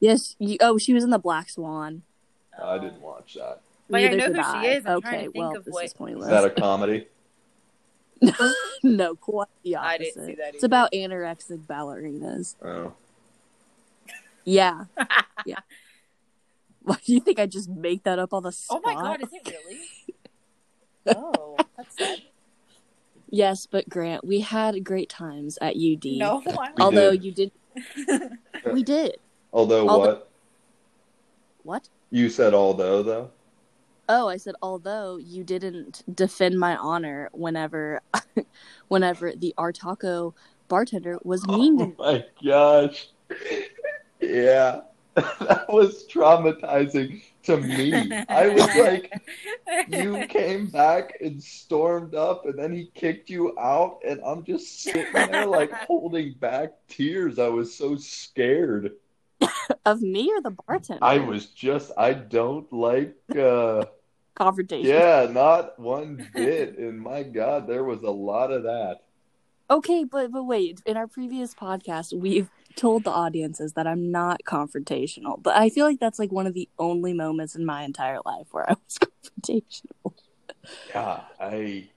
Yes. 0.00 0.36
You, 0.38 0.56
oh, 0.60 0.78
she 0.78 0.92
was 0.92 1.04
in 1.04 1.10
the 1.10 1.18
Black 1.18 1.48
Swan. 1.48 2.02
I 2.62 2.78
didn't 2.78 3.00
watch 3.00 3.34
that. 3.34 3.60
But 3.88 3.98
I 3.98 4.04
Neither 4.04 4.16
know 4.16 4.26
did 4.28 4.36
who 4.36 4.60
she 4.62 4.66
is. 4.68 4.86
I'm 4.86 4.96
okay, 4.98 5.10
to 5.10 5.18
think 5.22 5.34
well, 5.34 5.56
of 5.56 5.64
this 5.64 5.72
what- 5.72 5.84
is 5.84 5.90
Is 5.90 5.94
pointless. 5.94 6.30
that 6.30 6.44
a 6.44 6.50
comedy? 6.50 7.06
no, 8.82 9.14
quite 9.16 9.48
the 9.62 9.76
opposite. 9.76 9.90
I 9.90 9.98
didn't 9.98 10.26
see 10.26 10.34
that 10.36 10.54
It's 10.54 10.64
about 10.64 10.92
anorexic 10.92 11.58
ballerinas. 11.66 12.54
Oh. 12.64 12.94
Yeah. 14.44 14.84
yeah. 15.46 15.58
Why 16.82 16.96
do 17.04 17.12
you 17.12 17.20
think 17.20 17.38
I 17.38 17.46
just 17.46 17.68
make 17.68 18.04
that 18.04 18.18
up 18.18 18.32
on 18.32 18.42
the 18.44 18.50
time? 18.50 18.58
oh 18.70 18.80
my 18.84 18.94
god, 18.94 19.22
is 19.22 19.28
it 19.32 19.46
really? 19.66 19.80
oh, 21.16 21.56
that's 21.76 21.96
sad. 21.98 22.22
Yes, 23.34 23.66
but 23.66 23.88
Grant, 23.88 24.24
we 24.24 24.40
had 24.40 24.84
great 24.84 25.08
times 25.08 25.58
at 25.60 25.74
UD. 25.74 26.04
No, 26.04 26.42
Although 26.78 27.10
did. 27.12 27.24
you 27.24 27.32
did, 27.32 27.50
we 28.72 28.82
did. 28.84 29.16
Although 29.52 29.88
Although- 29.88 30.08
what? 30.14 30.30
What? 31.64 31.88
You 32.10 32.28
said 32.30 32.54
although 32.54 33.02
though? 33.02 33.30
Oh, 34.08 34.28
I 34.28 34.36
said 34.36 34.54
although 34.62 35.16
you 35.16 35.42
didn't 35.42 36.02
defend 36.14 36.60
my 36.60 36.76
honor 36.76 37.28
whenever, 37.32 38.02
whenever 38.88 39.32
the 39.32 39.52
Artaco 39.58 40.34
bartender 40.68 41.18
was 41.24 41.42
oh 41.48 41.56
mean 41.56 41.78
to 41.78 41.84
Oh 41.84 41.88
me. 41.88 41.94
my 41.98 42.24
gosh. 42.44 43.08
Yeah. 44.20 44.82
That 45.16 45.66
was 45.68 46.06
traumatizing 46.06 47.22
to 47.44 47.56
me. 47.58 48.12
I 48.28 48.48
was 48.48 48.66
like, 48.76 49.12
you 49.88 50.26
came 50.28 50.66
back 50.66 51.14
and 51.20 51.42
stormed 51.42 52.14
up 52.14 52.46
and 52.46 52.58
then 52.58 52.72
he 52.72 52.90
kicked 52.94 53.30
you 53.30 53.56
out 53.58 54.00
and 54.06 54.20
I'm 54.24 54.44
just 54.44 54.80
sitting 54.82 55.12
there 55.12 55.46
like 55.46 55.72
holding 55.86 56.34
back 56.34 56.72
tears. 56.88 57.38
I 57.38 57.48
was 57.48 57.74
so 57.74 57.96
scared. 57.96 58.92
Of 59.84 60.00
me 60.02 60.30
or 60.32 60.40
the 60.40 60.50
bartender? 60.66 61.04
I 61.04 61.18
was 61.18 61.46
just 61.46 61.92
I 61.96 62.14
don't 62.14 62.70
like 62.72 63.14
uh 63.38 63.84
confrontation. 64.34 64.90
yeah, 64.90 65.26
not 65.30 65.78
one 65.78 66.28
bit. 66.34 66.78
And 66.78 67.00
my 67.00 67.22
god, 67.22 67.66
there 67.68 67.84
was 67.84 68.02
a 68.02 68.10
lot 68.10 68.50
of 68.52 68.64
that. 68.64 69.03
Okay, 69.70 70.04
but 70.04 70.30
but 70.30 70.44
wait. 70.44 70.80
In 70.84 70.96
our 70.96 71.06
previous 71.06 71.54
podcast, 71.54 72.12
we've 72.18 72.50
told 72.76 73.04
the 73.04 73.10
audiences 73.10 73.72
that 73.74 73.86
I'm 73.86 74.10
not 74.10 74.40
confrontational, 74.46 75.42
but 75.42 75.56
I 75.56 75.70
feel 75.70 75.86
like 75.86 76.00
that's 76.00 76.18
like 76.18 76.32
one 76.32 76.46
of 76.46 76.54
the 76.54 76.68
only 76.78 77.12
moments 77.14 77.54
in 77.54 77.64
my 77.64 77.82
entire 77.82 78.18
life 78.26 78.48
where 78.50 78.68
I 78.68 78.74
was 78.74 78.98
confrontational. 79.42 80.12
Yeah, 80.90 81.20
I 81.40 81.88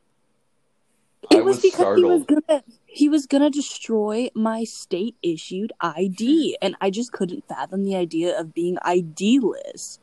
It 1.29 1.31
I 1.31 1.41
was, 1.41 1.57
was 1.57 1.61
because 1.61 1.97
he 1.97 2.03
was 2.05 2.23
gonna 2.23 2.63
he 2.85 3.09
was 3.09 3.25
gonna 3.25 3.49
destroy 3.49 4.29
my 4.33 4.63
state 4.63 5.15
issued 5.21 5.73
ID, 5.81 6.57
and 6.61 6.75
I 6.79 6.89
just 6.89 7.11
couldn't 7.11 7.47
fathom 7.47 7.83
the 7.83 7.95
idea 7.95 8.39
of 8.39 8.53
being 8.53 8.77
ID-less. 8.81 9.99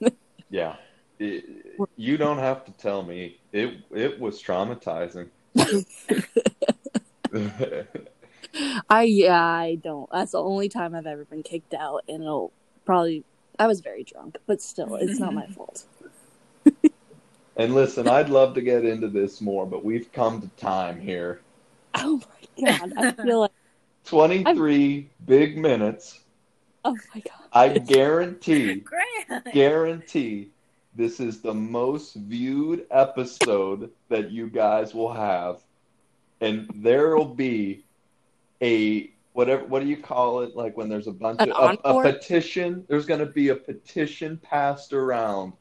Yeah. 0.50 0.76
It- 1.18 1.44
you 1.96 2.16
don't 2.16 2.38
have 2.38 2.64
to 2.64 2.72
tell 2.72 3.02
me. 3.02 3.38
It 3.52 3.78
it 3.90 4.18
was 4.20 4.42
traumatizing. 4.42 5.28
I 8.88 9.02
yeah, 9.02 9.40
I 9.42 9.74
don't. 9.82 10.08
That's 10.10 10.32
the 10.32 10.42
only 10.42 10.68
time 10.68 10.94
I've 10.94 11.06
ever 11.06 11.24
been 11.24 11.42
kicked 11.42 11.74
out, 11.74 12.04
and 12.08 12.22
it'll 12.22 12.52
probably. 12.84 13.24
I 13.58 13.66
was 13.66 13.80
very 13.80 14.04
drunk, 14.04 14.36
but 14.46 14.60
still, 14.60 14.96
it's 14.96 15.18
not 15.18 15.32
my 15.34 15.46
fault. 15.56 15.84
and 17.56 17.74
listen, 17.74 18.06
I'd 18.08 18.28
love 18.28 18.54
to 18.54 18.60
get 18.60 18.84
into 18.84 19.08
this 19.08 19.40
more, 19.40 19.66
but 19.66 19.84
we've 19.84 20.12
come 20.12 20.40
to 20.42 20.48
time 20.56 21.00
here. 21.00 21.40
Oh 21.98 22.20
my 22.60 22.66
god, 22.78 22.92
I 22.98 23.12
feel 23.12 23.40
like 23.40 23.52
23 24.04 25.08
big 25.24 25.56
minutes. 25.56 26.20
oh 26.84 26.94
my 27.14 27.22
god. 27.22 27.48
I 27.54 27.78
guarantee, 27.78 28.74
Grant. 29.30 29.46
guarantee 29.54 30.50
this 30.94 31.20
is 31.20 31.40
the 31.40 31.54
most 31.54 32.14
viewed 32.16 32.84
episode 32.90 33.90
that 34.10 34.30
you 34.30 34.50
guys 34.50 34.92
will 34.94 35.10
have. 35.10 35.60
And 36.40 36.70
there'll 36.74 37.24
be 37.24 37.84
a 38.62 39.10
whatever 39.32 39.64
what 39.64 39.82
do 39.82 39.88
you 39.88 39.96
call 39.96 40.40
it? 40.40 40.56
Like 40.56 40.76
when 40.76 40.88
there's 40.88 41.06
a 41.06 41.12
bunch 41.12 41.40
An 41.40 41.52
of 41.52 41.78
a, 41.84 41.88
a 41.88 42.02
petition 42.02 42.84
there's 42.88 43.06
going 43.06 43.20
to 43.20 43.26
be 43.26 43.48
a 43.50 43.56
petition 43.56 44.38
passed 44.38 44.92
around 44.92 45.52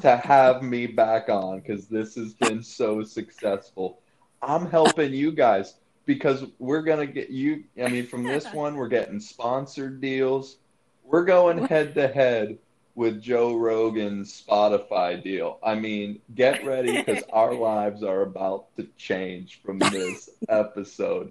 to 0.00 0.16
have 0.16 0.62
me 0.62 0.86
back 0.86 1.28
on 1.28 1.60
cuz 1.60 1.86
this 1.88 2.14
has 2.14 2.34
been 2.34 2.62
so 2.62 3.02
successful. 3.02 4.00
I'm 4.42 4.70
helping 4.70 5.12
you 5.12 5.32
guys 5.32 5.74
because 6.06 6.44
we're 6.58 6.82
going 6.82 7.06
to 7.06 7.12
get 7.12 7.28
you 7.28 7.64
i 7.82 7.88
mean 7.88 8.06
from 8.06 8.24
this 8.24 8.46
one 8.54 8.76
we're 8.76 8.88
getting 8.88 9.20
sponsored 9.20 10.00
deals. 10.00 10.56
We're 11.04 11.24
going 11.24 11.66
head 11.66 11.94
to 11.94 12.06
head 12.08 12.58
with 12.98 13.22
Joe 13.22 13.56
Rogan's 13.56 14.42
Spotify 14.42 15.22
deal. 15.22 15.60
I 15.62 15.76
mean, 15.76 16.20
get 16.34 16.66
ready 16.66 17.00
because 17.00 17.22
our 17.32 17.54
lives 17.54 18.02
are 18.02 18.22
about 18.22 18.74
to 18.76 18.88
change 18.96 19.60
from 19.64 19.78
this 19.78 20.28
episode. 20.48 21.30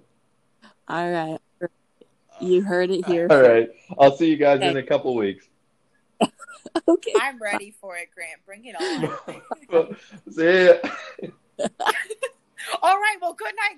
All 0.88 1.10
right. 1.10 1.38
You 2.40 2.62
heard 2.62 2.90
it 2.90 3.04
here. 3.04 3.26
All 3.28 3.42
right. 3.42 3.68
I'll 3.98 4.16
see 4.16 4.30
you 4.30 4.38
guys 4.38 4.60
okay. 4.60 4.68
in 4.70 4.78
a 4.78 4.82
couple 4.82 5.14
weeks. 5.14 5.46
okay. 6.88 7.12
I'm 7.20 7.38
ready 7.38 7.74
for 7.78 7.98
it, 7.98 8.08
Grant. 8.14 8.40
Bring 8.46 8.64
it 8.64 8.74
on. 8.74 9.94
see 10.32 10.68
ya. 10.68 11.68
All 12.80 12.96
right. 12.96 13.16
Well, 13.20 13.34
good 13.34 13.54
night, 13.54 13.76